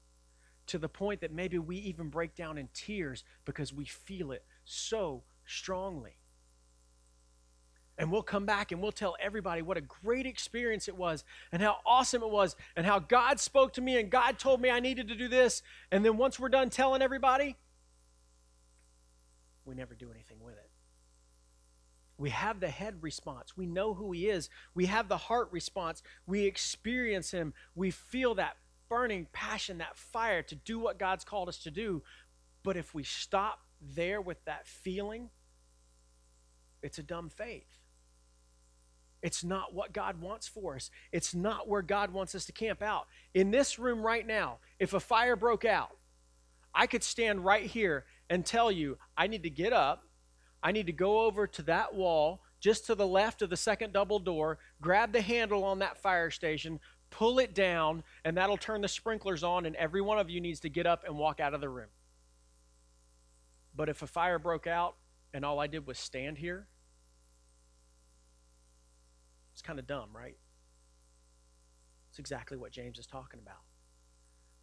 to 0.66 0.78
the 0.78 0.88
point 0.88 1.20
that 1.20 1.32
maybe 1.32 1.58
we 1.58 1.76
even 1.76 2.08
break 2.08 2.34
down 2.34 2.56
in 2.56 2.68
tears 2.72 3.24
because 3.44 3.72
we 3.72 3.84
feel 3.84 4.30
it 4.30 4.44
so 4.64 5.24
strongly. 5.44 6.19
And 7.98 8.10
we'll 8.10 8.22
come 8.22 8.46
back 8.46 8.72
and 8.72 8.80
we'll 8.80 8.92
tell 8.92 9.16
everybody 9.20 9.60
what 9.60 9.76
a 9.76 9.82
great 9.82 10.24
experience 10.24 10.88
it 10.88 10.96
was 10.96 11.22
and 11.52 11.60
how 11.60 11.78
awesome 11.84 12.22
it 12.22 12.30
was 12.30 12.56
and 12.74 12.86
how 12.86 12.98
God 12.98 13.38
spoke 13.38 13.74
to 13.74 13.82
me 13.82 13.98
and 13.98 14.10
God 14.10 14.38
told 14.38 14.60
me 14.60 14.70
I 14.70 14.80
needed 14.80 15.08
to 15.08 15.14
do 15.14 15.28
this. 15.28 15.62
And 15.92 16.04
then 16.04 16.16
once 16.16 16.40
we're 16.40 16.48
done 16.48 16.70
telling 16.70 17.02
everybody, 17.02 17.56
we 19.66 19.74
never 19.74 19.94
do 19.94 20.10
anything 20.10 20.38
with 20.42 20.54
it. 20.54 20.70
We 22.20 22.30
have 22.30 22.60
the 22.60 22.68
head 22.68 23.02
response. 23.02 23.56
We 23.56 23.66
know 23.66 23.94
who 23.94 24.12
He 24.12 24.28
is. 24.28 24.50
We 24.74 24.86
have 24.86 25.08
the 25.08 25.16
heart 25.16 25.48
response. 25.52 26.02
We 26.26 26.44
experience 26.44 27.30
Him. 27.30 27.54
We 27.74 27.90
feel 27.90 28.34
that 28.34 28.56
burning 28.90 29.26
passion, 29.32 29.78
that 29.78 29.96
fire 29.96 30.42
to 30.42 30.54
do 30.54 30.78
what 30.78 30.98
God's 30.98 31.24
called 31.24 31.48
us 31.48 31.56
to 31.58 31.70
do. 31.70 32.02
But 32.62 32.76
if 32.76 32.94
we 32.94 33.04
stop 33.04 33.60
there 33.80 34.20
with 34.20 34.44
that 34.44 34.66
feeling, 34.66 35.30
it's 36.82 36.98
a 36.98 37.02
dumb 37.02 37.30
faith. 37.30 37.79
It's 39.22 39.44
not 39.44 39.74
what 39.74 39.92
God 39.92 40.20
wants 40.20 40.48
for 40.48 40.76
us. 40.76 40.90
It's 41.12 41.34
not 41.34 41.68
where 41.68 41.82
God 41.82 42.12
wants 42.12 42.34
us 42.34 42.46
to 42.46 42.52
camp 42.52 42.82
out. 42.82 43.06
In 43.34 43.50
this 43.50 43.78
room 43.78 44.00
right 44.00 44.26
now, 44.26 44.58
if 44.78 44.94
a 44.94 45.00
fire 45.00 45.36
broke 45.36 45.64
out, 45.64 45.90
I 46.74 46.86
could 46.86 47.02
stand 47.02 47.44
right 47.44 47.66
here 47.66 48.04
and 48.30 48.46
tell 48.46 48.72
you 48.72 48.96
I 49.16 49.26
need 49.26 49.42
to 49.42 49.50
get 49.50 49.72
up, 49.72 50.04
I 50.62 50.72
need 50.72 50.86
to 50.86 50.92
go 50.92 51.22
over 51.22 51.46
to 51.46 51.62
that 51.62 51.94
wall 51.94 52.42
just 52.60 52.86
to 52.86 52.94
the 52.94 53.06
left 53.06 53.42
of 53.42 53.50
the 53.50 53.56
second 53.56 53.92
double 53.92 54.18
door, 54.18 54.58
grab 54.80 55.12
the 55.12 55.20
handle 55.20 55.64
on 55.64 55.78
that 55.80 55.96
fire 55.96 56.30
station, 56.30 56.78
pull 57.10 57.38
it 57.38 57.54
down, 57.54 58.04
and 58.24 58.36
that'll 58.36 58.58
turn 58.58 58.82
the 58.82 58.88
sprinklers 58.88 59.42
on, 59.42 59.66
and 59.66 59.74
every 59.76 60.00
one 60.00 60.18
of 60.18 60.30
you 60.30 60.40
needs 60.40 60.60
to 60.60 60.68
get 60.68 60.86
up 60.86 61.04
and 61.06 61.16
walk 61.16 61.40
out 61.40 61.54
of 61.54 61.60
the 61.60 61.68
room. 61.68 61.88
But 63.74 63.88
if 63.88 64.02
a 64.02 64.06
fire 64.06 64.38
broke 64.38 64.66
out 64.66 64.96
and 65.32 65.44
all 65.44 65.58
I 65.58 65.66
did 65.66 65.86
was 65.86 65.98
stand 65.98 66.38
here, 66.38 66.66
it's 69.60 69.66
kind 69.66 69.78
of 69.78 69.86
dumb, 69.86 70.08
right? 70.14 70.38
It's 72.08 72.18
exactly 72.18 72.56
what 72.56 72.72
James 72.72 72.98
is 72.98 73.06
talking 73.06 73.40
about. 73.40 73.60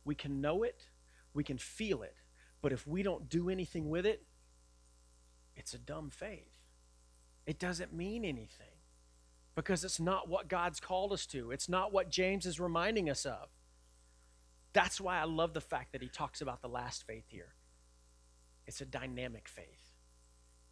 We 0.06 0.16
can 0.16 0.42
know 0.42 0.64
it, 0.64 0.88
we 1.36 1.44
can 1.44 1.60
feel 1.60 2.02
it, 2.02 2.16
but 2.64 2.74
if 2.74 2.88
we 2.88 3.04
don't 3.04 3.30
do 3.30 3.48
anything 3.48 3.92
with 3.92 4.08
it, 4.08 4.24
it's 5.56 5.76
a 5.76 5.78
dumb 5.78 6.10
faith. 6.10 6.50
It 7.46 7.60
doesn't 7.60 7.94
mean 7.94 8.26
anything 8.26 8.80
because 9.54 9.84
it's 9.84 10.00
not 10.00 10.28
what 10.28 10.48
God's 10.48 10.80
called 10.80 11.14
us 11.14 11.28
to. 11.28 11.52
It's 11.52 11.70
not 11.70 11.94
what 11.94 12.10
James 12.10 12.48
is 12.48 12.60
reminding 12.60 13.08
us 13.08 13.24
of. 13.24 13.50
That's 14.74 15.00
why 15.00 15.20
I 15.20 15.26
love 15.26 15.54
the 15.54 15.62
fact 15.62 15.92
that 15.92 16.02
he 16.02 16.08
talks 16.08 16.42
about 16.42 16.64
the 16.64 16.70
last 16.70 17.06
faith 17.06 17.26
here. 17.28 17.54
It's 18.66 18.82
a 18.82 18.86
dynamic 18.86 19.48
faith. 19.48 19.94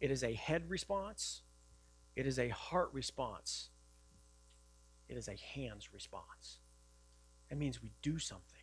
It 0.00 0.10
is 0.10 0.24
a 0.24 0.34
head 0.34 0.68
response, 0.68 1.42
it 2.16 2.26
is 2.26 2.40
a 2.40 2.48
heart 2.48 2.88
response, 2.92 3.70
it 5.08 5.16
is 5.16 5.28
a 5.28 5.36
hands 5.54 5.92
response. 5.92 6.58
That 7.48 7.58
means 7.58 7.82
we 7.82 7.92
do 8.02 8.18
something. 8.18 8.62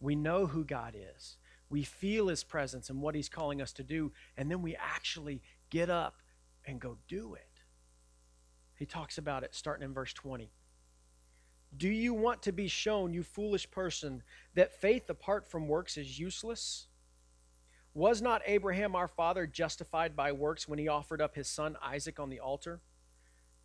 We 0.00 0.14
know 0.14 0.46
who 0.46 0.64
God 0.64 0.94
is. 0.96 1.38
We 1.70 1.82
feel 1.82 2.28
his 2.28 2.44
presence 2.44 2.88
and 2.88 3.02
what 3.02 3.14
he's 3.14 3.28
calling 3.28 3.60
us 3.60 3.72
to 3.74 3.82
do, 3.82 4.12
and 4.36 4.50
then 4.50 4.62
we 4.62 4.76
actually 4.76 5.42
get 5.70 5.90
up 5.90 6.22
and 6.64 6.80
go 6.80 6.96
do 7.08 7.34
it. 7.34 7.62
He 8.74 8.86
talks 8.86 9.18
about 9.18 9.42
it 9.42 9.54
starting 9.54 9.84
in 9.84 9.92
verse 9.92 10.12
20. 10.12 10.50
Do 11.76 11.88
you 11.88 12.14
want 12.14 12.42
to 12.44 12.52
be 12.52 12.68
shown, 12.68 13.12
you 13.12 13.22
foolish 13.22 13.70
person, 13.70 14.22
that 14.54 14.80
faith 14.80 15.10
apart 15.10 15.46
from 15.46 15.68
works 15.68 15.96
is 15.96 16.18
useless? 16.18 16.86
Was 17.92 18.22
not 18.22 18.42
Abraham 18.46 18.94
our 18.94 19.08
father 19.08 19.46
justified 19.46 20.16
by 20.16 20.32
works 20.32 20.68
when 20.68 20.78
he 20.78 20.88
offered 20.88 21.20
up 21.20 21.34
his 21.34 21.48
son 21.48 21.76
Isaac 21.82 22.18
on 22.18 22.30
the 22.30 22.40
altar? 22.40 22.80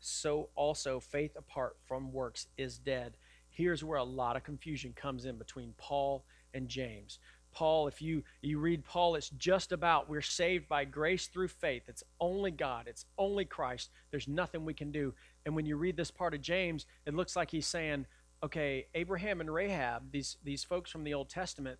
so 0.00 0.48
also 0.54 1.00
faith 1.00 1.36
apart 1.36 1.76
from 1.86 2.12
works 2.12 2.46
is 2.56 2.78
dead. 2.78 3.16
Here's 3.50 3.82
where 3.82 3.98
a 3.98 4.04
lot 4.04 4.36
of 4.36 4.44
confusion 4.44 4.92
comes 4.94 5.24
in 5.24 5.36
between 5.36 5.74
Paul 5.76 6.24
and 6.54 6.68
James. 6.68 7.18
Paul, 7.52 7.88
if 7.88 8.00
you, 8.00 8.22
you 8.42 8.58
read 8.58 8.84
Paul, 8.84 9.14
it's 9.14 9.30
just 9.30 9.72
about 9.72 10.08
we're 10.08 10.20
saved 10.20 10.68
by 10.68 10.84
grace 10.84 11.26
through 11.26 11.48
faith. 11.48 11.84
It's 11.88 12.04
only 12.20 12.50
God, 12.50 12.86
it's 12.86 13.06
only 13.16 13.44
Christ. 13.44 13.90
There's 14.10 14.28
nothing 14.28 14.64
we 14.64 14.74
can 14.74 14.92
do. 14.92 15.14
And 15.44 15.56
when 15.56 15.66
you 15.66 15.76
read 15.76 15.96
this 15.96 16.10
part 16.10 16.34
of 16.34 16.40
James, 16.40 16.86
it 17.06 17.14
looks 17.14 17.34
like 17.34 17.50
he's 17.50 17.66
saying, 17.66 18.06
okay, 18.42 18.86
Abraham 18.94 19.40
and 19.40 19.52
Rahab, 19.52 20.12
these, 20.12 20.36
these 20.44 20.62
folks 20.62 20.90
from 20.90 21.04
the 21.04 21.14
Old 21.14 21.30
Testament, 21.30 21.78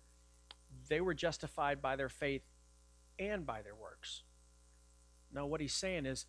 they 0.89 1.01
were 1.01 1.13
justified 1.13 1.81
by 1.81 1.95
their 1.95 2.09
faith 2.09 2.43
and 3.17 3.45
by 3.45 3.61
their 3.61 3.75
works. 3.75 4.23
Now, 5.31 5.45
what 5.45 5.61
he's 5.61 5.73
saying 5.73 6.05
is 6.05 6.25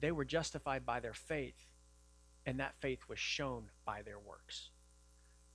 they 0.00 0.12
were 0.12 0.24
justified 0.24 0.84
by 0.86 1.00
their 1.00 1.14
faith, 1.14 1.68
and 2.46 2.58
that 2.58 2.74
faith 2.80 3.00
was 3.08 3.18
shown 3.18 3.70
by 3.84 4.02
their 4.02 4.18
works. 4.18 4.70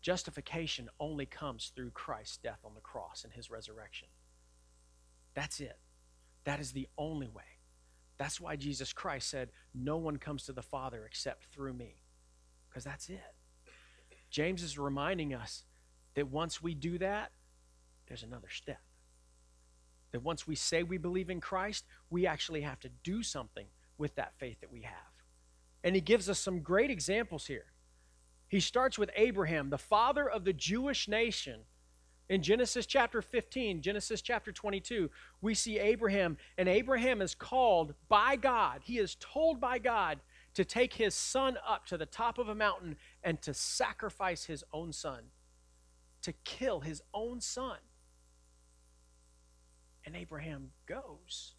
Justification 0.02 0.88
only 1.00 1.26
comes 1.26 1.72
through 1.76 1.90
Christ's 1.92 2.38
death 2.38 2.60
on 2.64 2.76
the 2.76 2.82
cross 2.82 3.24
and 3.24 3.34
his 3.34 3.50
resurrection. 3.50 4.08
That's 5.34 5.60
it. 5.60 5.80
That 6.44 6.60
is 6.60 6.74
the 6.74 6.88
only 6.98 7.28
way. 7.28 7.44
That's 8.18 8.40
why 8.40 8.56
Jesus 8.56 8.94
Christ 8.94 9.30
said, 9.30 9.50
No 9.74 9.98
one 9.98 10.18
comes 10.18 10.44
to 10.44 10.54
the 10.54 10.62
Father 10.62 11.06
except 11.06 11.46
through 11.46 11.74
me. 11.74 12.04
Because 12.70 12.84
that's 12.84 13.10
it. 13.10 13.20
James 14.30 14.64
is 14.64 14.78
reminding 14.78 15.34
us 15.34 15.64
that 16.14 16.28
once 16.28 16.62
we 16.62 16.76
do 16.76 16.98
that, 17.00 17.32
there's 18.08 18.24
another 18.24 18.50
step. 18.50 18.82
That 20.12 20.22
once 20.24 20.48
we 20.48 20.56
say 20.56 20.84
we 20.84 20.98
believe 20.98 21.30
in 21.30 21.42
Christ, 21.42 21.86
we 22.10 22.28
actually 22.28 22.62
have 22.62 22.80
to 22.82 22.90
do 23.04 23.24
something 23.24 23.66
with 23.98 24.16
that 24.16 24.34
faith 24.38 24.60
that 24.62 24.72
we 24.72 24.82
have. 24.82 24.94
And 25.84 25.96
he 25.96 26.02
gives 26.02 26.30
us 26.30 26.40
some 26.40 26.60
great 26.60 26.90
examples 26.90 27.46
here. 27.46 27.66
He 28.48 28.60
starts 28.60 28.98
with 28.98 29.10
Abraham, 29.16 29.70
the 29.70 29.78
father 29.78 30.30
of 30.30 30.46
the 30.46 30.54
Jewish 30.54 31.08
nation. 31.08 31.62
In 32.28 32.42
Genesis 32.42 32.86
chapter 32.86 33.22
15, 33.22 33.82
Genesis 33.82 34.22
chapter 34.22 34.52
22, 34.52 35.10
we 35.42 35.54
see 35.54 35.78
Abraham, 35.78 36.38
and 36.58 36.68
Abraham 36.68 37.22
is 37.22 37.36
called 37.36 37.94
by 38.08 38.36
God. 38.36 38.82
He 38.84 38.98
is 38.98 39.16
told 39.20 39.60
by 39.60 39.78
God 39.78 40.20
to 40.56 40.66
take 40.66 40.94
his 40.94 41.14
son 41.14 41.58
up 41.68 41.86
to 41.88 41.98
the 41.98 42.06
top 42.06 42.38
of 42.38 42.50
a 42.50 42.56
mountain 42.56 42.96
and 43.24 43.42
to 43.44 43.54
sacrifice 43.54 44.46
his 44.46 44.64
own 44.74 44.92
son, 44.92 45.26
to 46.24 46.34
kill 46.44 46.80
his 46.80 47.02
own 47.14 47.42
son. 47.42 47.78
And 50.06 50.16
Abraham 50.16 50.72
goes 50.88 51.54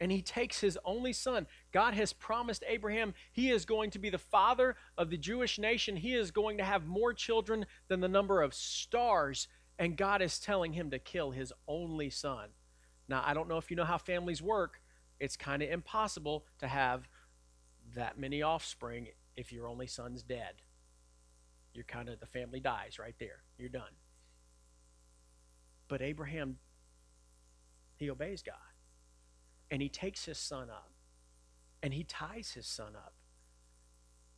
and 0.00 0.10
he 0.10 0.22
takes 0.22 0.60
his 0.60 0.78
only 0.84 1.12
son. 1.12 1.46
God 1.72 1.94
has 1.94 2.12
promised 2.12 2.64
Abraham 2.66 3.12
he 3.32 3.50
is 3.50 3.66
going 3.66 3.90
to 3.90 3.98
be 3.98 4.08
the 4.08 4.18
father 4.18 4.74
of 4.96 5.10
the 5.10 5.18
Jewish 5.18 5.58
nation. 5.58 5.96
He 5.96 6.14
is 6.14 6.30
going 6.30 6.56
to 6.58 6.64
have 6.64 6.86
more 6.86 7.12
children 7.12 7.66
than 7.88 8.00
the 8.00 8.08
number 8.08 8.40
of 8.40 8.54
stars, 8.54 9.46
and 9.78 9.96
God 9.96 10.22
is 10.22 10.38
telling 10.38 10.72
him 10.72 10.90
to 10.90 10.98
kill 10.98 11.30
his 11.32 11.52
only 11.68 12.08
son. 12.08 12.48
Now, 13.08 13.22
I 13.24 13.34
don't 13.34 13.48
know 13.48 13.58
if 13.58 13.70
you 13.70 13.76
know 13.76 13.84
how 13.84 13.98
families 13.98 14.40
work. 14.40 14.80
It's 15.18 15.36
kind 15.36 15.62
of 15.62 15.68
impossible 15.68 16.46
to 16.60 16.66
have 16.66 17.06
that 17.94 18.18
many 18.18 18.40
offspring 18.40 19.08
if 19.36 19.52
your 19.52 19.68
only 19.68 19.86
son's 19.86 20.22
dead. 20.22 20.62
You're 21.74 21.84
kind 21.84 22.08
of, 22.08 22.20
the 22.20 22.26
family 22.26 22.60
dies 22.60 22.98
right 22.98 23.14
there. 23.18 23.42
You're 23.58 23.68
done. 23.68 23.92
But 25.88 26.00
Abraham, 26.00 26.56
he 27.96 28.10
obeys 28.10 28.42
God 28.42 28.69
and 29.70 29.80
he 29.80 29.88
takes 29.88 30.24
his 30.24 30.38
son 30.38 30.68
up 30.70 30.90
and 31.82 31.94
he 31.94 32.04
ties 32.04 32.52
his 32.52 32.66
son 32.66 32.94
up 32.96 33.14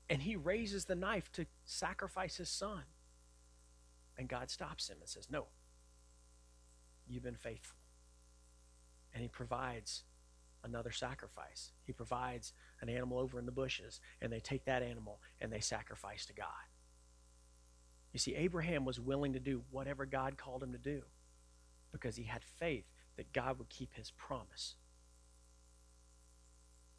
and 0.09 0.23
he 0.23 0.37
raises 0.37 0.85
the 0.85 0.95
knife 0.95 1.33
to 1.33 1.47
sacrifice 1.65 2.37
his 2.37 2.51
son. 2.51 2.83
And 4.19 4.29
God 4.29 4.51
stops 4.51 4.91
him 4.91 4.99
and 5.01 5.09
says, 5.09 5.29
No, 5.31 5.47
you've 7.09 7.23
been 7.23 7.35
faithful. 7.35 7.79
And 9.15 9.23
he 9.23 9.29
provides 9.29 10.05
another 10.65 10.91
sacrifice. 10.91 11.73
He 11.85 11.93
provides 11.93 12.53
an 12.81 12.89
animal 12.89 13.19
over 13.19 13.39
in 13.39 13.47
the 13.47 13.53
bushes, 13.53 14.01
and 14.21 14.33
they 14.33 14.41
take 14.41 14.67
that 14.67 14.83
animal 14.83 15.21
and 15.41 15.53
they 15.53 15.61
sacrifice 15.61 16.27
to 16.27 16.35
God. 16.35 16.47
You 18.13 18.19
see, 18.19 18.35
Abraham 18.35 18.85
was 18.85 19.01
willing 19.01 19.33
to 19.33 19.41
do 19.41 19.63
whatever 19.71 20.05
God 20.05 20.37
called 20.37 20.63
him 20.63 20.73
to 20.73 20.79
do 20.79 21.03
because 21.91 22.17
he 22.17 22.25
had 22.25 22.45
faith 22.45 22.85
that 23.17 23.33
God 23.33 23.59
would 23.59 23.71
keep 23.71 23.95
his 23.95 24.11
promise. 24.11 24.77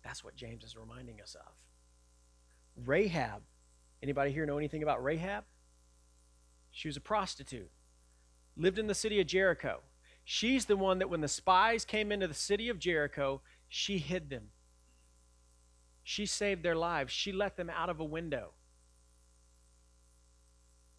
That's 0.03 0.23
what 0.23 0.35
James 0.35 0.63
is 0.63 0.75
reminding 0.75 1.21
us 1.21 1.35
of. 1.35 1.53
Rahab. 2.85 3.41
Anybody 4.01 4.31
here 4.31 4.45
know 4.45 4.57
anything 4.57 4.83
about 4.83 5.03
Rahab? 5.03 5.45
She 6.71 6.87
was 6.87 6.97
a 6.97 7.01
prostitute. 7.01 7.71
Lived 8.57 8.79
in 8.79 8.87
the 8.87 8.95
city 8.95 9.21
of 9.21 9.27
Jericho. 9.27 9.79
She's 10.25 10.65
the 10.65 10.77
one 10.77 10.99
that 10.99 11.09
when 11.09 11.21
the 11.21 11.27
spies 11.27 11.85
came 11.85 12.11
into 12.11 12.27
the 12.27 12.33
city 12.33 12.69
of 12.69 12.79
Jericho, 12.79 13.41
she 13.67 13.97
hid 13.97 14.29
them. 14.29 14.49
She 16.03 16.25
saved 16.25 16.63
their 16.63 16.75
lives. 16.75 17.13
She 17.13 17.31
let 17.31 17.55
them 17.55 17.69
out 17.69 17.89
of 17.89 17.99
a 17.99 18.05
window. 18.05 18.51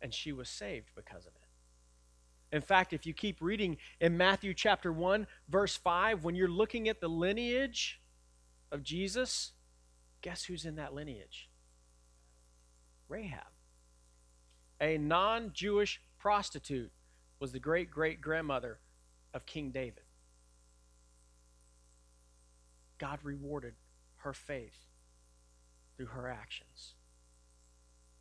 And 0.00 0.12
she 0.12 0.32
was 0.32 0.48
saved 0.48 0.90
because 0.94 1.26
of 1.26 1.32
it. 1.34 2.56
In 2.56 2.62
fact, 2.62 2.92
if 2.92 3.04
you 3.04 3.12
keep 3.12 3.38
reading 3.40 3.78
in 4.00 4.16
Matthew 4.16 4.54
chapter 4.54 4.92
1, 4.92 5.26
verse 5.48 5.76
5, 5.76 6.24
when 6.24 6.34
you're 6.34 6.48
looking 6.48 6.88
at 6.88 7.00
the 7.00 7.08
lineage 7.08 8.00
of 8.74 8.82
Jesus, 8.82 9.52
guess 10.20 10.44
who's 10.44 10.64
in 10.64 10.74
that 10.74 10.92
lineage? 10.92 11.48
Rahab. 13.08 13.46
A 14.80 14.98
non 14.98 15.52
Jewish 15.54 16.02
prostitute 16.18 16.90
was 17.38 17.52
the 17.52 17.60
great 17.60 17.88
great 17.88 18.20
grandmother 18.20 18.80
of 19.32 19.46
King 19.46 19.70
David. 19.70 20.02
God 22.98 23.20
rewarded 23.22 23.74
her 24.18 24.32
faith 24.32 24.88
through 25.96 26.06
her 26.06 26.28
actions. 26.28 26.94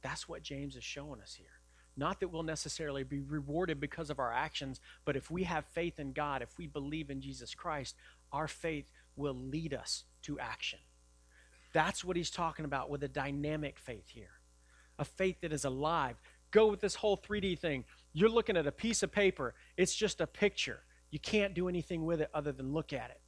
That's 0.03 0.29
what 0.29 0.43
James 0.43 0.75
is 0.75 0.83
showing 0.83 1.19
us 1.19 1.33
here. 1.33 1.47
Not 1.97 2.19
that 2.19 2.27
we'll 2.27 2.43
necessarily 2.43 3.03
be 3.03 3.21
rewarded 3.21 3.79
because 3.79 4.11
of 4.11 4.19
our 4.19 4.33
actions, 4.33 4.79
but 5.03 5.15
if 5.15 5.31
we 5.31 5.43
have 5.43 5.65
faith 5.65 5.99
in 5.99 6.11
God, 6.11 6.43
if 6.43 6.57
we 6.59 6.67
believe 6.67 7.09
in 7.09 7.21
Jesus 7.21 7.55
Christ, 7.55 7.95
our 8.31 8.47
faith 8.47 8.91
will 9.15 9.35
lead 9.35 9.73
us 9.73 10.03
to 10.23 10.39
action. 10.39 10.79
That's 11.73 12.03
what 12.03 12.15
he's 12.15 12.29
talking 12.29 12.65
about 12.65 12.89
with 12.89 13.03
a 13.03 13.07
dynamic 13.07 13.79
faith 13.79 14.07
here. 14.07 14.39
A 14.99 15.05
faith 15.05 15.41
that 15.41 15.51
is 15.51 15.65
alive. 15.65 16.15
Go 16.51 16.67
with 16.67 16.81
this 16.81 16.95
whole 16.95 17.17
3D 17.17 17.57
thing. 17.57 17.83
You're 18.13 18.29
looking 18.29 18.55
at 18.55 18.67
a 18.67 18.71
piece 18.71 19.01
of 19.01 19.11
paper, 19.11 19.55
it's 19.75 19.95
just 19.95 20.21
a 20.21 20.27
picture. 20.27 20.81
You 21.09 21.19
can't 21.19 21.53
do 21.53 21.67
anything 21.67 22.05
with 22.05 22.21
it 22.21 22.29
other 22.33 22.51
than 22.51 22.73
look 22.73 22.93
at 22.93 23.11
it. 23.11 23.21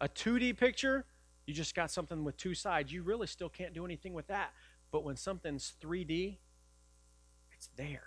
A 0.00 0.08
2D 0.08 0.56
picture, 0.56 1.04
you 1.46 1.54
just 1.54 1.74
got 1.74 1.90
something 1.90 2.24
with 2.24 2.36
two 2.36 2.54
sides. 2.54 2.92
You 2.92 3.02
really 3.02 3.26
still 3.26 3.48
can't 3.48 3.74
do 3.74 3.84
anything 3.84 4.14
with 4.14 4.28
that. 4.28 4.52
But 4.92 5.04
when 5.04 5.16
something's 5.16 5.74
3D, 5.82 6.36
it's 7.52 7.68
there. 7.76 8.04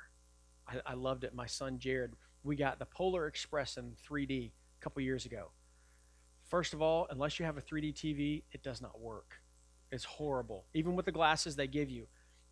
I, 0.68 0.80
I 0.86 0.94
loved 0.94 1.24
it. 1.24 1.36
My 1.36 1.48
son 1.48 1.80
Jared, 1.80 2.14
we 2.44 2.56
got 2.56 2.80
the 2.80 2.86
Polar 2.86 3.28
Express 3.28 3.78
in 3.78 3.94
3D 4.10 4.52
a 4.52 4.52
couple 4.82 5.02
years 5.02 5.26
ago. 5.26 5.52
First 6.52 6.74
of 6.74 6.82
all, 6.82 7.08
unless 7.10 7.40
you 7.40 7.46
have 7.46 7.58
a 7.58 7.62
3D 7.62 7.94
TV, 7.94 8.44
it 8.52 8.62
does 8.62 8.82
not 8.82 9.00
work. 9.00 9.40
It's 9.90 10.04
horrible, 10.04 10.66
even 10.74 10.98
with 10.98 11.06
the 11.06 11.12
glasses 11.14 11.56
they 11.56 11.66
give 11.66 11.90
you. 11.90 12.08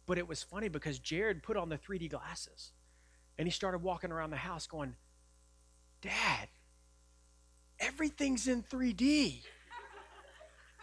But 0.05 0.17
it 0.17 0.25
was 0.25 0.41
funny 0.41 0.69
because 0.69 0.99
Jared 0.99 1.43
put 1.43 1.57
on 1.57 1.67
the 1.67 1.77
3D 1.77 2.09
glasses 2.09 2.71
and 3.37 3.45
he 3.45 3.51
started 3.51 3.79
walking 3.79 4.09
around 4.13 4.29
the 4.29 4.37
house 4.37 4.67
going, 4.67 4.95
Dad, 6.01 6.47
everything's 7.77 8.47
in 8.47 8.63
3D. 8.63 9.41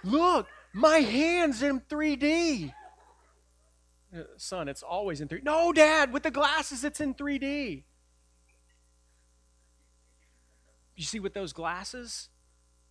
Look, 0.04 0.46
my 0.74 0.98
hand's 0.98 1.62
in 1.62 1.80
3D. 1.80 2.70
Uh, 4.14 4.24
son, 4.36 4.68
it's 4.68 4.82
always 4.82 5.22
in 5.22 5.28
3D. 5.28 5.42
No, 5.42 5.72
Dad, 5.72 6.12
with 6.12 6.22
the 6.22 6.30
glasses, 6.30 6.84
it's 6.84 7.00
in 7.00 7.14
3D. 7.14 7.84
You 10.96 11.04
see, 11.04 11.18
with 11.18 11.32
those 11.32 11.54
glasses, 11.54 12.28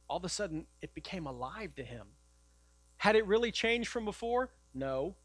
all 0.07 0.17
of 0.17 0.23
a 0.23 0.29
sudden 0.29 0.65
it 0.81 0.93
became 0.93 1.25
alive 1.25 1.75
to 1.75 1.83
him. 1.83 2.07
Had 2.97 3.15
it 3.15 3.25
really 3.25 3.51
changed 3.51 3.89
from 3.89 4.05
before? 4.05 4.51
No. 4.73 5.15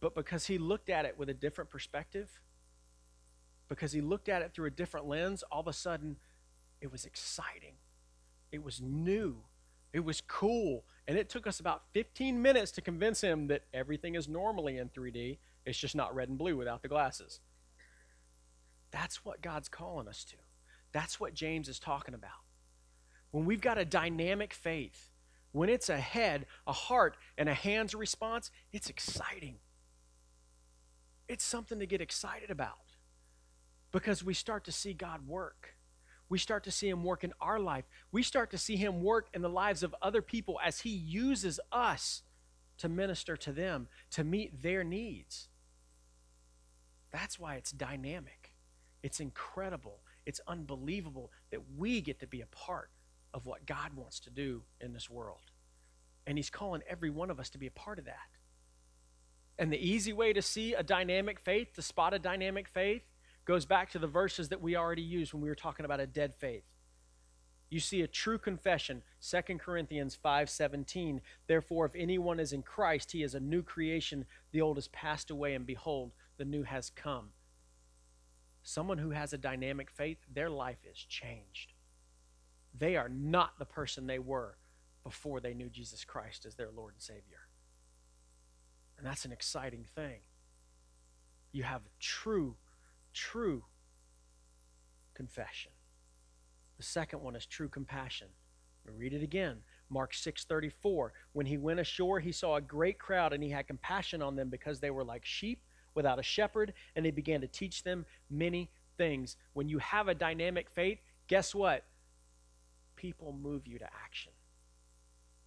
But 0.00 0.14
because 0.14 0.46
he 0.46 0.58
looked 0.58 0.90
at 0.90 1.04
it 1.04 1.16
with 1.16 1.28
a 1.28 1.34
different 1.34 1.70
perspective, 1.70 2.40
because 3.68 3.92
he 3.92 4.00
looked 4.00 4.28
at 4.28 4.42
it 4.42 4.52
through 4.52 4.66
a 4.66 4.70
different 4.70 5.06
lens, 5.06 5.42
all 5.50 5.60
of 5.60 5.68
a 5.68 5.72
sudden 5.72 6.16
it 6.80 6.90
was 6.90 7.04
exciting. 7.04 7.74
It 8.50 8.62
was 8.62 8.80
new. 8.80 9.36
It 9.92 10.04
was 10.04 10.20
cool. 10.20 10.84
And 11.06 11.16
it 11.16 11.28
took 11.28 11.46
us 11.46 11.60
about 11.60 11.84
15 11.92 12.40
minutes 12.40 12.70
to 12.72 12.80
convince 12.80 13.20
him 13.20 13.46
that 13.48 13.62
everything 13.72 14.14
is 14.14 14.28
normally 14.28 14.78
in 14.78 14.88
3D. 14.88 15.38
It's 15.64 15.78
just 15.78 15.94
not 15.94 16.14
red 16.14 16.28
and 16.28 16.38
blue 16.38 16.56
without 16.56 16.82
the 16.82 16.88
glasses. 16.88 17.40
That's 18.90 19.24
what 19.24 19.40
God's 19.40 19.68
calling 19.68 20.08
us 20.08 20.24
to. 20.24 20.36
That's 20.92 21.18
what 21.18 21.34
James 21.34 21.68
is 21.68 21.78
talking 21.78 22.14
about. 22.14 22.41
When 23.32 23.44
we've 23.44 23.60
got 23.60 23.76
a 23.76 23.84
dynamic 23.84 24.54
faith, 24.54 25.10
when 25.50 25.68
it's 25.68 25.88
a 25.88 25.98
head, 25.98 26.46
a 26.66 26.72
heart, 26.72 27.16
and 27.36 27.48
a 27.48 27.54
hands 27.54 27.94
response, 27.94 28.50
it's 28.72 28.88
exciting. 28.88 29.56
It's 31.28 31.44
something 31.44 31.80
to 31.80 31.86
get 31.86 32.00
excited 32.00 32.50
about 32.50 32.94
because 33.90 34.24
we 34.24 34.32
start 34.32 34.64
to 34.64 34.72
see 34.72 34.94
God 34.94 35.26
work 35.26 35.74
we 36.32 36.38
start 36.38 36.64
to 36.64 36.70
see 36.70 36.88
him 36.88 37.04
work 37.04 37.24
in 37.24 37.34
our 37.42 37.60
life. 37.60 37.84
We 38.10 38.22
start 38.22 38.50
to 38.52 38.58
see 38.58 38.76
him 38.76 39.02
work 39.02 39.28
in 39.34 39.42
the 39.42 39.50
lives 39.50 39.82
of 39.82 39.94
other 40.00 40.22
people 40.22 40.58
as 40.64 40.80
he 40.80 40.88
uses 40.88 41.60
us 41.70 42.22
to 42.78 42.88
minister 42.88 43.36
to 43.36 43.52
them, 43.52 43.86
to 44.12 44.24
meet 44.24 44.62
their 44.62 44.82
needs. 44.82 45.50
That's 47.10 47.38
why 47.38 47.56
it's 47.56 47.70
dynamic. 47.70 48.54
It's 49.02 49.20
incredible. 49.20 49.98
It's 50.24 50.40
unbelievable 50.48 51.32
that 51.50 51.60
we 51.76 52.00
get 52.00 52.18
to 52.20 52.26
be 52.26 52.40
a 52.40 52.46
part 52.46 52.88
of 53.34 53.46
what 53.46 53.66
God 53.66 53.94
wants 53.94 54.20
to 54.20 54.30
do 54.30 54.62
in 54.80 54.92
this 54.92 55.08
world. 55.10 55.50
And 56.26 56.38
He's 56.38 56.50
calling 56.50 56.82
every 56.88 57.10
one 57.10 57.30
of 57.30 57.40
us 57.40 57.50
to 57.50 57.58
be 57.58 57.66
a 57.66 57.72
part 57.72 57.98
of 57.98 58.04
that. 58.04 58.28
And 59.58 59.72
the 59.72 59.78
easy 59.78 60.12
way 60.12 60.32
to 60.32 60.42
see 60.42 60.74
a 60.74 60.82
dynamic 60.82 61.40
faith, 61.40 61.74
to 61.74 61.82
spot 61.82 62.14
a 62.14 62.18
dynamic 62.18 62.68
faith, 62.68 63.02
goes 63.44 63.66
back 63.66 63.90
to 63.90 63.98
the 63.98 64.06
verses 64.06 64.48
that 64.50 64.62
we 64.62 64.76
already 64.76 65.02
used 65.02 65.32
when 65.32 65.42
we 65.42 65.48
were 65.48 65.54
talking 65.54 65.84
about 65.84 66.00
a 66.00 66.06
dead 66.06 66.34
faith. 66.38 66.64
You 67.72 67.80
see 67.80 68.02
a 68.02 68.06
true 68.06 68.38
confession, 68.38 69.02
2 69.20 69.58
Corinthians 69.58 70.14
5:17. 70.14 71.22
Therefore 71.46 71.86
if 71.86 71.94
anyone 71.94 72.38
is 72.38 72.52
in 72.52 72.62
Christ, 72.62 73.12
he 73.12 73.22
is 73.22 73.34
a 73.34 73.40
new 73.40 73.62
creation. 73.62 74.26
The 74.52 74.60
old 74.60 74.76
has 74.76 74.88
passed 74.88 75.30
away 75.30 75.54
and 75.54 75.66
behold, 75.66 76.12
the 76.36 76.44
new 76.44 76.64
has 76.64 76.90
come. 76.90 77.30
Someone 78.62 78.98
who 78.98 79.10
has 79.10 79.32
a 79.32 79.38
dynamic 79.38 79.90
faith, 79.90 80.18
their 80.30 80.50
life 80.50 80.84
is 80.84 80.98
changed. 80.98 81.71
They 82.78 82.96
are 82.96 83.08
not 83.08 83.58
the 83.58 83.64
person 83.64 84.06
they 84.06 84.18
were 84.18 84.56
before 85.04 85.40
they 85.40 85.54
knew 85.54 85.68
Jesus 85.68 86.04
Christ 86.04 86.46
as 86.46 86.54
their 86.54 86.70
Lord 86.70 86.94
and 86.94 87.02
Savior. 87.02 87.48
And 88.98 89.06
that's 89.06 89.24
an 89.24 89.32
exciting 89.32 89.84
thing. 89.94 90.20
You 91.52 91.64
have 91.64 91.82
true 91.98 92.56
true 93.12 93.64
confession. 95.14 95.72
The 96.78 96.82
second 96.82 97.22
one 97.22 97.36
is 97.36 97.46
true 97.46 97.68
compassion. 97.68 98.28
Read 98.84 99.12
it 99.12 99.22
again. 99.22 99.58
Mark 99.90 100.12
6:34. 100.14 101.12
When 101.32 101.46
he 101.46 101.58
went 101.58 101.80
ashore, 101.80 102.18
he 102.20 102.32
saw 102.32 102.56
a 102.56 102.60
great 102.60 102.98
crowd 102.98 103.32
and 103.32 103.42
he 103.42 103.50
had 103.50 103.66
compassion 103.66 104.22
on 104.22 104.34
them 104.34 104.48
because 104.48 104.80
they 104.80 104.90
were 104.90 105.04
like 105.04 105.24
sheep 105.24 105.62
without 105.94 106.18
a 106.18 106.22
shepherd 106.22 106.72
and 106.96 107.04
he 107.04 107.12
began 107.12 107.40
to 107.42 107.46
teach 107.46 107.82
them 107.82 108.06
many 108.30 108.70
things. 108.96 109.36
When 109.52 109.68
you 109.68 109.78
have 109.78 110.08
a 110.08 110.14
dynamic 110.14 110.70
faith, 110.70 111.00
guess 111.28 111.54
what? 111.54 111.84
People 113.02 113.32
move 113.32 113.66
you 113.66 113.80
to 113.80 113.88
action. 114.04 114.30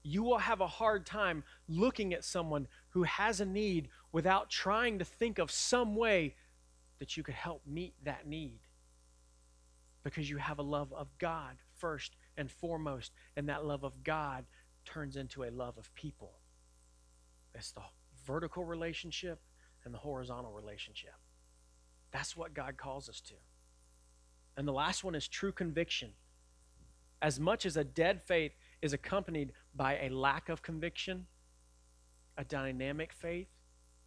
You 0.03 0.23
will 0.23 0.39
have 0.39 0.59
a 0.59 0.67
hard 0.67 1.05
time 1.05 1.45
looking 1.69 2.13
at 2.13 2.25
someone 2.25 2.67
who 2.89 3.03
has 3.03 3.39
a 3.39 3.45
need 3.45 3.87
without 4.11 4.49
trying 4.49 4.99
to 4.99 5.05
think 5.05 5.39
of 5.39 5.49
some 5.49 5.95
way 5.95 6.35
that 6.99 7.15
you 7.15 7.23
could 7.23 7.33
help 7.33 7.61
meet 7.65 7.93
that 8.03 8.27
need 8.27 8.59
because 10.03 10.29
you 10.29 10.35
have 10.35 10.59
a 10.59 10.63
love 10.63 10.91
of 10.91 11.07
God 11.17 11.55
first 11.77 12.17
and 12.35 12.51
foremost, 12.51 13.13
and 13.37 13.47
that 13.47 13.65
love 13.65 13.85
of 13.85 14.03
God 14.03 14.43
turns 14.83 15.15
into 15.15 15.45
a 15.45 15.49
love 15.49 15.77
of 15.77 15.95
people. 15.95 16.33
It's 17.53 17.71
the 17.71 17.83
vertical 18.27 18.65
relationship 18.65 19.39
and 19.85 19.93
the 19.93 19.99
horizontal 19.99 20.51
relationship. 20.51 21.15
That's 22.11 22.35
what 22.35 22.53
God 22.53 22.75
calls 22.75 23.07
us 23.07 23.21
to. 23.21 23.35
And 24.57 24.67
the 24.67 24.73
last 24.73 25.05
one 25.05 25.15
is 25.15 25.29
true 25.29 25.53
conviction. 25.53 26.11
As 27.21 27.39
much 27.39 27.65
as 27.65 27.77
a 27.77 27.83
dead 27.83 28.21
faith 28.21 28.53
is 28.81 28.93
accompanied 28.93 29.53
by 29.73 29.97
a 29.99 30.09
lack 30.09 30.49
of 30.49 30.61
conviction, 30.61 31.27
a 32.37 32.43
dynamic 32.43 33.13
faith 33.13 33.47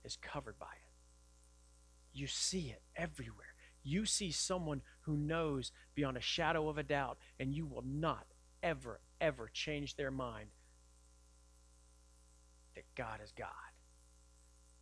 is 0.04 0.16
covered 0.16 0.58
by 0.58 0.66
it. 0.66 0.88
You 2.12 2.26
see 2.26 2.70
it 2.70 2.82
everywhere. 2.96 3.54
You 3.82 4.04
see 4.04 4.30
someone 4.30 4.82
who 5.02 5.16
knows 5.16 5.72
beyond 5.94 6.16
a 6.16 6.22
shadow 6.22 6.68
of 6.68 6.78
a 6.78 6.82
doubt, 6.82 7.18
and 7.40 7.54
you 7.54 7.66
will 7.66 7.84
not 7.86 8.26
ever, 8.62 9.00
ever 9.20 9.48
change 9.52 9.96
their 9.96 10.10
mind 10.10 10.50
that 12.74 12.84
God 12.94 13.20
is 13.22 13.32
God, 13.32 13.48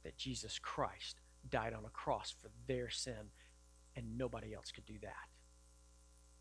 that 0.03 0.17
Jesus 0.17 0.59
Christ 0.59 1.21
died 1.49 1.73
on 1.73 1.85
a 1.85 1.91
cross 1.91 2.35
for 2.41 2.51
their 2.67 2.91
sin, 2.91 3.31
and 3.95 4.19
nobody 4.19 4.53
else 4.55 4.73
could 4.73 4.85
do 4.85 4.99
that. 5.03 5.29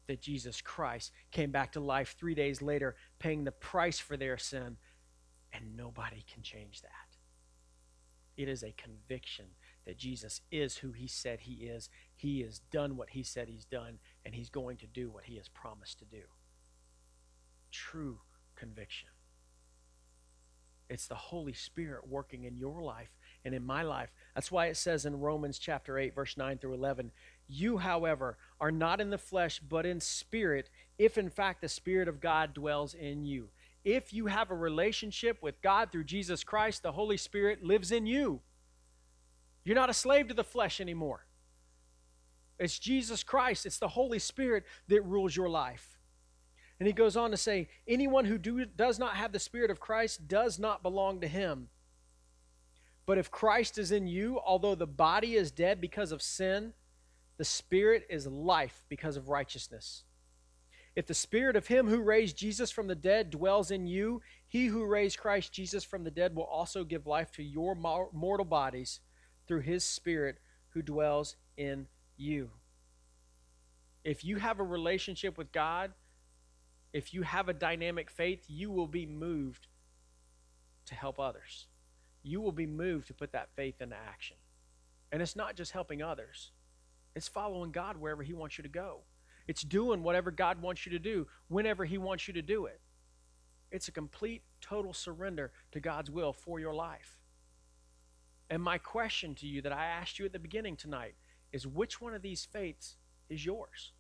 That 0.08 0.22
Jesus 0.22 0.62
Christ 0.62 1.12
came 1.32 1.52
back 1.52 1.72
to 1.74 1.80
life 1.80 2.16
three 2.18 2.36
days 2.36 2.62
later, 2.62 2.96
paying 3.20 3.44
the 3.44 3.52
price 3.52 4.00
for 4.00 4.18
their 4.18 4.38
sin, 4.38 4.78
and 5.52 5.76
nobody 5.76 6.24
can 6.32 6.44
change 6.44 6.82
that. 6.82 6.90
It 8.38 8.50
is 8.50 8.64
a 8.64 8.74
conviction 8.74 9.46
that 9.86 9.98
Jesus 9.98 10.42
is 10.52 10.78
who 10.78 10.92
he 10.92 11.08
said 11.08 11.42
he 11.42 11.66
is. 11.66 11.90
He 12.16 12.42
has 12.42 12.60
done 12.60 12.98
what 12.98 13.12
he 13.12 13.24
said 13.24 13.48
he's 13.48 13.66
done, 13.66 14.00
and 14.26 14.36
he's 14.36 14.50
going 14.50 14.78
to 14.78 14.88
do 14.88 15.10
what 15.10 15.26
he 15.26 15.38
has 15.38 15.48
promised 15.48 16.00
to 16.00 16.06
do. 16.06 16.24
True 17.72 18.20
conviction. 18.56 19.10
It's 20.90 21.08
the 21.08 21.16
Holy 21.16 21.54
Spirit 21.54 22.08
working 22.08 22.44
in 22.44 22.58
your 22.58 22.82
life 22.82 23.10
and 23.44 23.56
in 23.56 23.66
my 23.66 23.82
life. 23.82 24.12
That's 24.36 24.52
why 24.52 24.68
it 24.68 24.78
says 24.78 25.06
in 25.06 25.20
Romans 25.20 25.58
chapter 25.58 25.98
8, 25.98 26.14
verse 26.14 26.38
9 26.38 26.58
through 26.58 26.74
11, 26.74 27.12
You, 27.48 27.78
however, 27.78 28.38
are 28.60 28.72
not 28.72 29.00
in 29.00 29.10
the 29.10 29.18
flesh, 29.18 29.60
but 29.60 29.86
in 29.86 30.00
spirit, 30.00 30.70
if 30.98 31.18
in 31.18 31.30
fact 31.30 31.62
the 31.62 31.70
Spirit 31.70 32.08
of 32.08 32.22
God 32.22 32.54
dwells 32.54 32.94
in 32.94 33.26
you. 33.26 33.50
If 33.84 34.14
you 34.14 34.26
have 34.26 34.50
a 34.50 34.56
relationship 34.56 35.44
with 35.44 35.62
God 35.62 35.92
through 35.92 36.06
Jesus 36.06 36.44
Christ, 36.44 36.82
the 36.82 36.94
Holy 36.94 37.18
Spirit 37.18 37.64
lives 37.64 37.92
in 37.92 38.08
you. 38.08 38.42
You're 39.64 39.76
not 39.76 39.90
a 39.90 39.94
slave 39.94 40.28
to 40.30 40.34
the 40.34 40.44
flesh 40.44 40.82
anymore. 40.82 41.26
It's 42.58 42.80
Jesus 42.80 43.24
Christ, 43.24 43.66
it's 43.66 43.80
the 43.80 43.90
Holy 43.90 44.20
Spirit 44.20 44.64
that 44.88 45.04
rules 45.04 45.36
your 45.36 45.50
life. 45.50 46.00
And 46.80 46.88
he 46.88 46.94
goes 46.94 47.16
on 47.16 47.32
to 47.32 47.38
say, 47.38 47.70
Anyone 47.88 48.26
who 48.26 48.38
do, 48.38 48.66
does 48.66 48.98
not 49.00 49.16
have 49.16 49.32
the 49.32 49.40
Spirit 49.40 49.72
of 49.72 49.80
Christ 49.80 50.28
does 50.28 50.58
not 50.58 50.84
belong 50.84 51.22
to 51.22 51.28
him. 51.28 51.70
But 53.06 53.18
if 53.18 53.30
Christ 53.30 53.78
is 53.78 53.92
in 53.92 54.08
you, 54.08 54.40
although 54.44 54.76
the 54.76 54.88
body 54.88 55.36
is 55.36 55.52
dead 55.52 55.80
because 55.80 56.12
of 56.12 56.22
sin, 56.22 56.74
the 57.38 57.46
Spirit 57.46 58.06
is 58.10 58.28
life 58.28 58.84
because 58.90 59.18
of 59.18 59.30
righteousness. 59.30 60.04
If 60.96 61.08
the 61.08 61.14
Spirit 61.14 61.56
of 61.56 61.68
Him 61.68 61.90
who 61.90 62.02
raised 62.02 62.38
Jesus 62.38 62.72
from 62.72 62.88
the 62.88 62.96
dead 62.96 63.30
dwells 63.30 63.72
in 63.72 63.86
you, 63.86 64.22
He 64.48 64.68
who 64.68 64.86
raised 64.86 65.20
Christ 65.20 65.52
Jesus 65.52 65.84
from 65.84 66.04
the 66.04 66.12
dead 66.12 66.36
will 66.36 66.46
also 66.46 66.84
give 66.86 67.06
life 67.06 67.32
to 67.34 67.44
your 67.44 67.76
mortal 67.76 68.46
bodies 68.46 69.02
through 69.48 69.62
His 69.62 69.84
Spirit 69.84 70.38
who 70.70 70.82
dwells 70.82 71.36
in 71.58 71.88
you. 72.16 72.50
If 74.06 74.24
you 74.24 74.38
have 74.38 74.60
a 74.60 74.64
relationship 74.64 75.38
with 75.38 75.52
God, 75.52 75.92
if 76.94 77.14
you 77.14 77.24
have 77.24 77.50
a 77.50 77.54
dynamic 77.54 78.10
faith, 78.10 78.46
you 78.48 78.72
will 78.72 78.88
be 78.88 79.06
moved 79.06 79.68
to 80.86 80.96
help 80.96 81.20
others. 81.20 81.68
You 82.24 82.40
will 82.40 82.54
be 82.54 82.68
moved 82.68 83.08
to 83.08 83.14
put 83.14 83.34
that 83.34 83.50
faith 83.56 83.82
into 83.82 83.98
action. 83.98 84.38
And 85.12 85.22
it's 85.22 85.36
not 85.36 85.56
just 85.56 85.72
helping 85.72 86.02
others, 86.02 86.52
it's 87.16 87.28
following 87.28 87.72
God 87.72 87.98
wherever 87.98 88.24
He 88.24 88.34
wants 88.34 88.58
you 88.58 88.64
to 88.64 88.70
go. 88.70 89.00
It's 89.48 89.62
doing 89.62 90.04
whatever 90.04 90.32
God 90.32 90.62
wants 90.62 90.86
you 90.86 90.92
to 90.92 91.00
do 91.00 91.28
whenever 91.48 91.86
He 91.86 91.98
wants 91.98 92.28
you 92.28 92.34
to 92.34 92.42
do 92.42 92.66
it. 92.66 92.82
It's 93.72 93.88
a 93.88 93.92
complete, 93.92 94.44
total 94.62 94.94
surrender 94.94 95.52
to 95.72 95.80
God's 95.80 96.12
will 96.12 96.34
for 96.34 96.60
your 96.60 96.74
life. 96.74 97.20
And 98.50 98.62
my 98.62 98.78
question 98.78 99.36
to 99.36 99.48
you 99.48 99.62
that 99.62 99.74
I 99.74 99.86
asked 99.86 100.20
you 100.20 100.26
at 100.26 100.34
the 100.34 100.40
beginning 100.40 100.76
tonight 100.76 101.16
is 101.52 101.66
which 101.66 102.00
one 102.00 102.14
of 102.14 102.22
these 102.22 102.46
faiths 102.46 102.98
is 103.30 103.46
yours? 103.46 103.92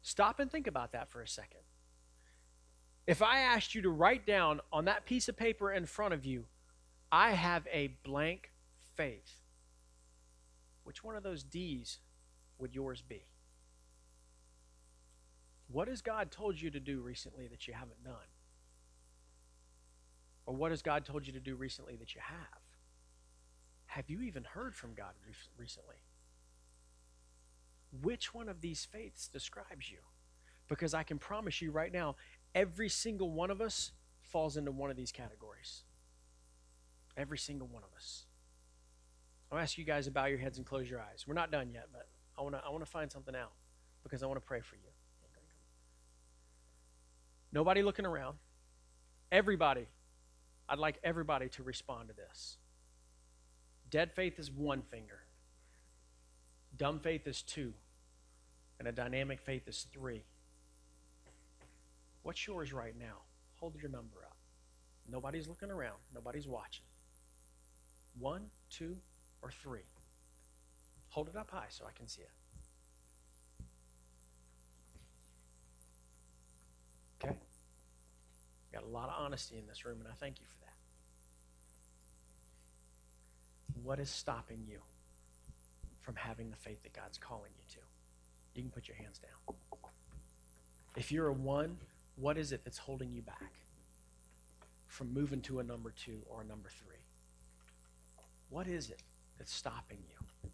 Stop 0.00 0.40
and 0.40 0.50
think 0.50 0.66
about 0.66 0.92
that 0.92 1.10
for 1.10 1.20
a 1.20 1.28
second. 1.28 1.60
If 3.06 3.20
I 3.20 3.40
asked 3.40 3.74
you 3.74 3.82
to 3.82 3.90
write 3.90 4.26
down 4.26 4.60
on 4.72 4.84
that 4.86 5.06
piece 5.06 5.28
of 5.28 5.36
paper 5.36 5.72
in 5.72 5.86
front 5.86 6.14
of 6.14 6.24
you, 6.24 6.46
I 7.10 7.32
have 7.32 7.66
a 7.72 7.88
blank 8.04 8.52
faith, 8.94 9.41
which 10.84 11.04
one 11.04 11.16
of 11.16 11.22
those 11.22 11.42
D's 11.42 11.98
would 12.58 12.74
yours 12.74 13.02
be? 13.02 13.24
What 15.68 15.88
has 15.88 16.02
God 16.02 16.30
told 16.30 16.60
you 16.60 16.70
to 16.70 16.80
do 16.80 17.00
recently 17.00 17.46
that 17.48 17.66
you 17.66 17.74
haven't 17.74 18.04
done? 18.04 18.14
Or 20.44 20.54
what 20.54 20.70
has 20.70 20.82
God 20.82 21.04
told 21.04 21.26
you 21.26 21.32
to 21.32 21.40
do 21.40 21.54
recently 21.54 21.96
that 21.96 22.14
you 22.14 22.20
have? 22.22 22.60
Have 23.86 24.10
you 24.10 24.22
even 24.22 24.44
heard 24.44 24.74
from 24.74 24.94
God 24.94 25.12
recently? 25.56 25.96
Which 28.02 28.34
one 28.34 28.48
of 28.48 28.60
these 28.60 28.84
faiths 28.84 29.28
describes 29.28 29.90
you? 29.90 29.98
Because 30.68 30.94
I 30.94 31.02
can 31.02 31.18
promise 31.18 31.60
you 31.60 31.70
right 31.70 31.92
now, 31.92 32.16
every 32.54 32.88
single 32.88 33.30
one 33.30 33.50
of 33.50 33.60
us 33.60 33.92
falls 34.20 34.56
into 34.56 34.72
one 34.72 34.90
of 34.90 34.96
these 34.96 35.12
categories. 35.12 35.82
Every 37.16 37.38
single 37.38 37.68
one 37.68 37.82
of 37.82 37.94
us. 37.94 38.24
I'll 39.52 39.58
ask 39.58 39.76
you 39.76 39.84
guys 39.84 40.06
to 40.06 40.10
bow 40.10 40.24
your 40.24 40.38
heads 40.38 40.56
and 40.56 40.66
close 40.66 40.88
your 40.88 41.00
eyes. 41.00 41.26
We're 41.26 41.34
not 41.34 41.52
done 41.52 41.70
yet, 41.70 41.88
but 41.92 42.08
I 42.38 42.42
want 42.42 42.54
to 42.54 42.62
I 42.66 42.70
want 42.70 42.82
to 42.82 42.90
find 42.90 43.12
something 43.12 43.36
out 43.36 43.52
because 44.02 44.22
I 44.22 44.26
want 44.26 44.40
to 44.40 44.46
pray 44.46 44.60
for 44.60 44.76
you. 44.76 44.90
Nobody 47.52 47.82
looking 47.82 48.06
around. 48.06 48.38
Everybody. 49.30 49.86
I'd 50.68 50.78
like 50.78 50.98
everybody 51.04 51.50
to 51.50 51.62
respond 51.62 52.08
to 52.08 52.14
this. 52.14 52.56
Dead 53.90 54.10
faith 54.14 54.38
is 54.38 54.50
one 54.50 54.80
finger. 54.80 55.18
Dumb 56.78 56.98
faith 56.98 57.26
is 57.26 57.42
two. 57.42 57.74
And 58.78 58.88
a 58.88 58.92
dynamic 58.92 59.38
faith 59.40 59.68
is 59.68 59.86
three. 59.92 60.22
What's 62.22 62.46
yours 62.46 62.72
right 62.72 62.98
now? 62.98 63.18
Hold 63.60 63.74
your 63.80 63.90
number 63.90 64.24
up. 64.24 64.36
Nobody's 65.10 65.46
looking 65.46 65.70
around, 65.70 65.98
nobody's 66.14 66.48
watching. 66.48 66.86
One, 68.18 68.46
two, 68.70 68.96
or 69.42 69.50
three. 69.50 69.84
Hold 71.10 71.28
it 71.28 71.36
up 71.36 71.50
high 71.50 71.66
so 71.68 71.84
I 71.86 71.92
can 71.92 72.08
see 72.08 72.22
it. 72.22 72.30
Okay? 77.22 77.36
Got 78.72 78.84
a 78.84 78.88
lot 78.88 79.08
of 79.08 79.14
honesty 79.18 79.58
in 79.58 79.66
this 79.66 79.84
room, 79.84 79.98
and 80.00 80.08
I 80.08 80.14
thank 80.18 80.40
you 80.40 80.46
for 80.46 80.58
that. 80.64 80.72
What 83.82 83.98
is 83.98 84.08
stopping 84.08 84.64
you 84.66 84.78
from 86.00 86.16
having 86.16 86.50
the 86.50 86.56
faith 86.56 86.82
that 86.84 86.92
God's 86.92 87.18
calling 87.18 87.50
you 87.58 87.64
to? 87.74 87.80
You 88.54 88.62
can 88.62 88.70
put 88.70 88.88
your 88.88 88.96
hands 88.96 89.18
down. 89.18 89.56
If 90.96 91.10
you're 91.10 91.28
a 91.28 91.32
one, 91.32 91.78
what 92.16 92.38
is 92.38 92.52
it 92.52 92.62
that's 92.64 92.78
holding 92.78 93.12
you 93.12 93.22
back 93.22 93.52
from 94.86 95.12
moving 95.12 95.40
to 95.42 95.58
a 95.60 95.62
number 95.62 95.90
two 95.90 96.20
or 96.28 96.42
a 96.42 96.44
number 96.44 96.68
three? 96.68 96.96
What 98.50 98.68
is 98.68 98.90
it 98.90 99.00
that's 99.38 99.52
stopping 99.52 99.98
you? 100.08 100.50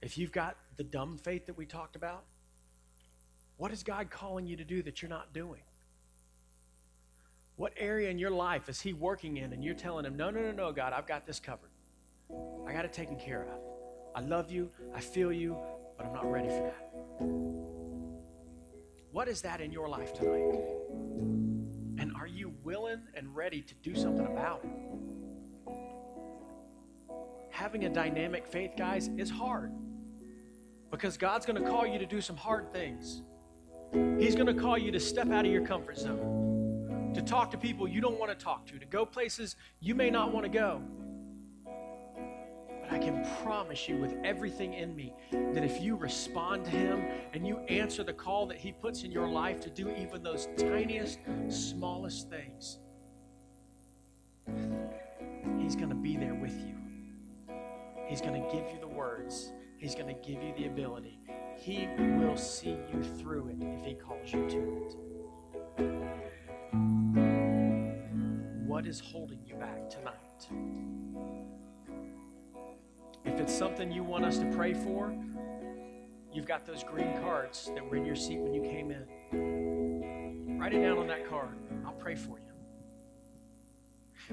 If 0.00 0.18
you've 0.18 0.32
got 0.32 0.56
the 0.76 0.84
dumb 0.84 1.16
faith 1.18 1.46
that 1.46 1.56
we 1.56 1.64
talked 1.64 1.96
about, 1.96 2.24
what 3.56 3.72
is 3.72 3.82
God 3.82 4.10
calling 4.10 4.46
you 4.46 4.56
to 4.56 4.64
do 4.64 4.82
that 4.82 5.00
you're 5.00 5.08
not 5.08 5.32
doing? 5.32 5.60
What 7.56 7.72
area 7.76 8.10
in 8.10 8.18
your 8.18 8.30
life 8.30 8.68
is 8.68 8.80
He 8.80 8.92
working 8.92 9.36
in 9.36 9.52
and 9.52 9.62
you're 9.62 9.74
telling 9.74 10.04
Him, 10.04 10.16
no, 10.16 10.30
no, 10.30 10.40
no, 10.40 10.50
no, 10.50 10.72
God, 10.72 10.92
I've 10.92 11.06
got 11.06 11.26
this 11.26 11.38
covered. 11.38 11.70
I 12.66 12.72
got 12.72 12.84
it 12.84 12.92
taken 12.92 13.16
care 13.16 13.42
of. 13.44 13.60
I 14.14 14.20
love 14.20 14.50
you, 14.50 14.70
I 14.94 15.00
feel 15.00 15.32
you, 15.32 15.56
but 15.96 16.06
I'm 16.06 16.12
not 16.12 16.30
ready 16.30 16.48
for 16.48 16.62
that. 16.62 16.88
What 19.12 19.28
is 19.28 19.42
that 19.42 19.60
in 19.60 19.70
your 19.70 19.88
life 19.88 20.12
tonight? 20.14 20.58
And 21.98 22.12
are 22.16 22.26
you 22.26 22.54
willing 22.64 23.02
and 23.14 23.36
ready 23.36 23.60
to 23.60 23.74
do 23.74 23.94
something 23.94 24.26
about 24.26 24.64
it? 24.64 24.70
Having 27.62 27.84
a 27.84 27.90
dynamic 27.90 28.44
faith, 28.44 28.72
guys, 28.76 29.08
is 29.16 29.30
hard 29.30 29.72
because 30.90 31.16
God's 31.16 31.46
going 31.46 31.62
to 31.62 31.70
call 31.70 31.86
you 31.86 31.96
to 31.96 32.04
do 32.04 32.20
some 32.20 32.36
hard 32.36 32.72
things. 32.72 33.22
He's 34.18 34.34
going 34.34 34.48
to 34.48 34.54
call 34.60 34.76
you 34.76 34.90
to 34.90 34.98
step 34.98 35.30
out 35.30 35.46
of 35.46 35.52
your 35.52 35.64
comfort 35.64 35.96
zone, 35.96 37.12
to 37.14 37.22
talk 37.22 37.52
to 37.52 37.56
people 37.56 37.86
you 37.86 38.00
don't 38.00 38.18
want 38.18 38.36
to 38.36 38.44
talk 38.44 38.66
to, 38.66 38.80
to 38.80 38.84
go 38.84 39.06
places 39.06 39.54
you 39.78 39.94
may 39.94 40.10
not 40.10 40.34
want 40.34 40.44
to 40.44 40.50
go. 40.50 40.82
But 42.80 42.94
I 42.94 42.98
can 42.98 43.24
promise 43.44 43.88
you 43.88 43.96
with 43.96 44.16
everything 44.24 44.74
in 44.74 44.96
me 44.96 45.14
that 45.30 45.62
if 45.62 45.80
you 45.80 45.94
respond 45.94 46.64
to 46.64 46.72
Him 46.72 47.04
and 47.32 47.46
you 47.46 47.58
answer 47.68 48.02
the 48.02 48.12
call 48.12 48.44
that 48.46 48.58
He 48.58 48.72
puts 48.72 49.04
in 49.04 49.12
your 49.12 49.28
life 49.28 49.60
to 49.60 49.70
do 49.70 49.88
even 49.94 50.24
those 50.24 50.48
tiniest, 50.56 51.20
smallest 51.48 52.28
things, 52.28 52.80
He's 55.60 55.76
going 55.76 55.90
to 55.90 55.94
be 55.94 56.16
there 56.16 56.34
with 56.34 56.58
you. 56.58 56.81
He's 58.06 58.20
going 58.20 58.42
to 58.42 58.48
give 58.54 58.70
you 58.70 58.78
the 58.80 58.88
words, 58.88 59.52
He's 59.78 59.94
going 59.94 60.06
to 60.06 60.14
give 60.14 60.42
you 60.42 60.52
the 60.56 60.66
ability. 60.66 61.18
He 61.56 61.88
will 61.98 62.36
see 62.36 62.76
you 62.92 63.02
through 63.18 63.48
it 63.48 63.56
if 63.60 63.84
He 63.84 63.94
calls 63.94 64.32
you 64.32 64.48
to 64.48 64.58
it. 64.58 64.96
What 68.66 68.86
is 68.86 69.00
holding 69.00 69.40
you 69.44 69.54
back 69.56 69.90
tonight? 69.90 70.48
If 73.24 73.40
it's 73.40 73.54
something 73.54 73.90
you 73.92 74.02
want 74.02 74.24
us 74.24 74.38
to 74.38 74.46
pray 74.46 74.74
for, 74.74 75.14
you've 76.32 76.46
got 76.46 76.66
those 76.66 76.82
green 76.82 77.12
cards 77.20 77.70
that 77.74 77.88
were 77.88 77.96
in 77.96 78.04
your 78.04 78.16
seat 78.16 78.38
when 78.38 78.52
you 78.52 78.62
came 78.62 78.90
in. 78.90 80.58
Write 80.58 80.74
it 80.74 80.82
down 80.82 80.98
on 80.98 81.06
that 81.08 81.28
card. 81.28 81.56
I'll 81.84 81.92
pray 81.92 82.14
for 82.14 82.38
you. 82.38 82.52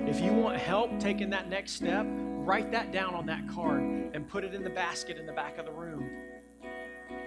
If 0.05 0.21
you 0.21 0.31
want 0.31 0.57
help 0.57 0.99
taking 0.99 1.29
that 1.31 1.49
next 1.49 1.73
step, 1.73 2.05
write 2.45 2.71
that 2.71 2.91
down 2.91 3.13
on 3.13 3.25
that 3.27 3.47
card 3.47 3.81
and 4.13 4.27
put 4.27 4.43
it 4.43 4.53
in 4.53 4.63
the 4.63 4.69
basket 4.69 5.17
in 5.17 5.25
the 5.25 5.33
back 5.33 5.57
of 5.57 5.65
the 5.65 5.71
room. 5.71 6.09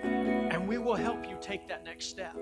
And 0.03 0.67
we 0.67 0.79
will 0.79 0.95
help 0.95 1.29
you 1.29 1.37
take 1.41 1.69
that 1.69 1.85
next 1.85 2.07
step. 2.07 2.37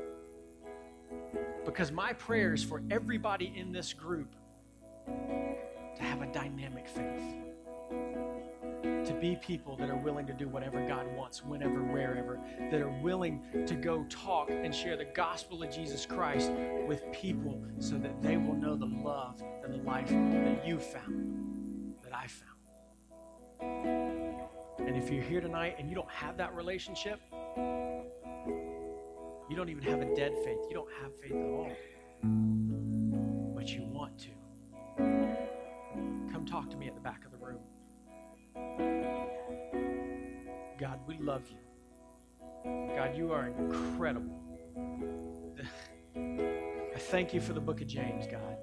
Because 1.64 1.93
my 1.93 2.12
prayer 2.14 2.55
is 2.55 2.64
for 2.64 2.83
everybody 2.91 3.53
in 3.55 3.73
this 3.73 3.93
group 3.93 4.35
to 5.07 6.03
have 6.03 6.23
a 6.23 6.27
dynamic 6.33 6.89
faith, 6.89 7.23
to 8.83 9.14
be 9.21 9.37
people 9.37 9.77
that 9.77 9.91
are 9.91 9.97
willing 9.97 10.27
to 10.27 10.33
do 10.33 10.49
whatever 10.49 10.81
God 10.89 11.07
wants, 11.14 11.45
whenever, 11.45 11.83
wherever, 11.83 12.39
that 12.71 12.81
are 12.81 13.01
willing 13.03 13.43
to 13.66 13.75
go 13.75 14.05
talk 14.09 14.51
and 14.51 14.75
share 14.75 14.97
the 14.97 15.05
gospel 15.05 15.62
of 15.62 15.71
Jesus 15.71 16.07
Christ 16.07 16.51
with 16.87 17.05
people 17.12 17.62
so 17.79 17.97
that 17.99 18.23
they 18.23 18.37
will 18.37 18.55
know 18.55 18.77
the 18.77 18.87
love 18.87 19.43
and 19.64 19.75
the 19.75 19.83
life 19.83 20.09
that 20.09 20.66
you 20.66 20.79
found, 20.79 21.95
that 22.03 22.14
I 22.14 22.27
found. 22.27 22.49
And 23.61 24.96
if 24.96 25.11
you're 25.11 25.22
here 25.22 25.40
tonight 25.40 25.76
and 25.78 25.88
you 25.88 25.94
don't 25.94 26.11
have 26.11 26.36
that 26.38 26.54
relationship, 26.54 27.20
you 29.50 29.56
don't 29.56 29.68
even 29.68 29.82
have 29.82 30.00
a 30.00 30.14
dead 30.14 30.32
faith. 30.44 30.58
You 30.68 30.74
don't 30.74 30.92
have 31.02 31.12
faith 31.20 31.32
at 31.32 31.50
all. 31.50 31.72
But 33.54 33.68
you 33.68 33.82
want 33.84 34.18
to. 34.18 34.30
Come 36.32 36.46
talk 36.46 36.70
to 36.70 36.76
me 36.76 36.86
at 36.86 36.94
the 36.94 37.00
back 37.00 37.24
of 37.24 37.32
the 37.32 37.38
room. 37.38 37.61
God, 40.78 41.00
we 41.06 41.18
love 41.18 41.42
you. 41.50 41.58
God, 42.96 43.16
you 43.16 43.32
are 43.32 43.48
incredible. 43.48 44.40
I 46.16 46.98
thank 46.98 47.34
you 47.34 47.40
for 47.40 47.52
the 47.52 47.61
book 47.61 47.80
of 47.80 47.86
James, 47.86 48.26
God. 48.26 48.56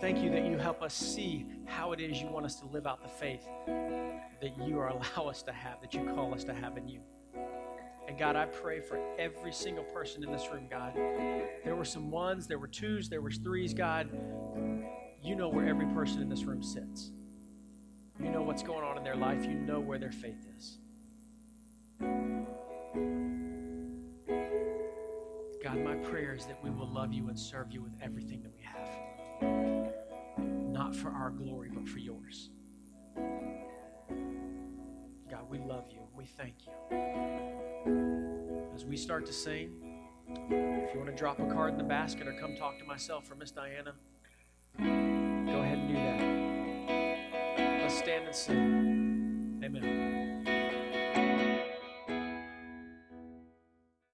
Thank 0.00 0.22
you 0.22 0.30
that 0.30 0.44
you 0.44 0.58
help 0.58 0.82
us 0.82 0.94
see 0.94 1.46
how 1.64 1.92
it 1.92 2.00
is 2.00 2.20
you 2.20 2.28
want 2.28 2.44
us 2.44 2.56
to 2.60 2.66
live 2.66 2.86
out 2.86 3.02
the 3.02 3.08
faith 3.08 3.46
that 3.66 4.58
you 4.58 4.78
allow 5.16 5.28
us 5.28 5.42
to 5.44 5.52
have, 5.52 5.80
that 5.80 5.94
you 5.94 6.04
call 6.14 6.34
us 6.34 6.44
to 6.44 6.54
have 6.54 6.76
in 6.76 6.86
you. 6.86 7.00
And 8.06 8.18
God, 8.18 8.36
I 8.36 8.44
pray 8.44 8.80
for 8.80 9.00
every 9.18 9.52
single 9.52 9.84
person 9.84 10.22
in 10.22 10.30
this 10.30 10.48
room, 10.52 10.66
God. 10.70 10.94
There 10.94 11.74
were 11.74 11.84
some 11.84 12.10
ones, 12.10 12.46
there 12.46 12.58
were 12.58 12.68
twos, 12.68 13.08
there 13.08 13.20
were 13.20 13.30
threes, 13.30 13.74
God. 13.74 14.10
You 15.22 15.34
know 15.34 15.48
where 15.48 15.66
every 15.66 15.86
person 15.86 16.22
in 16.22 16.28
this 16.28 16.44
room 16.44 16.62
sits. 16.62 17.10
You 18.22 18.30
know 18.30 18.42
what's 18.42 18.62
going 18.62 18.84
on 18.84 18.96
in 18.96 19.02
their 19.02 19.16
life. 19.16 19.44
You 19.44 19.54
know 19.54 19.80
where 19.80 19.98
their 19.98 20.12
faith 20.12 20.46
is. 20.56 20.78
God, 25.62 25.78
my 25.78 25.96
prayer 25.96 26.34
is 26.34 26.46
that 26.46 26.62
we 26.62 26.70
will 26.70 26.88
love 26.88 27.12
you 27.12 27.28
and 27.28 27.38
serve 27.38 27.72
you 27.72 27.82
with 27.82 27.92
everything 28.00 28.42
that 28.42 28.52
we 28.54 28.62
have. 28.62 29.85
Not 30.86 30.94
for 30.94 31.10
our 31.10 31.30
glory, 31.30 31.68
but 31.74 31.88
for 31.88 31.98
yours. 31.98 32.50
God, 35.28 35.50
we 35.50 35.58
love 35.58 35.86
you. 35.90 35.98
We 36.14 36.26
thank 36.26 36.54
you. 36.64 36.72
As 38.72 38.84
we 38.84 38.96
start 38.96 39.26
to 39.26 39.32
sing, 39.32 39.72
if 40.28 40.94
you 40.94 41.00
want 41.00 41.10
to 41.10 41.16
drop 41.16 41.40
a 41.40 41.46
card 41.46 41.72
in 41.72 41.78
the 41.78 41.82
basket 41.82 42.28
or 42.28 42.38
come 42.38 42.54
talk 42.54 42.78
to 42.78 42.84
myself 42.84 43.28
or 43.28 43.34
Miss 43.34 43.50
Diana, 43.50 43.94
go 44.78 44.84
ahead 44.84 45.78
and 45.78 45.88
do 45.88 45.94
that. 45.94 47.82
Let's 47.82 47.98
stand 47.98 48.26
and 48.26 48.36
sing. 48.36 49.60
Amen. 49.64 50.25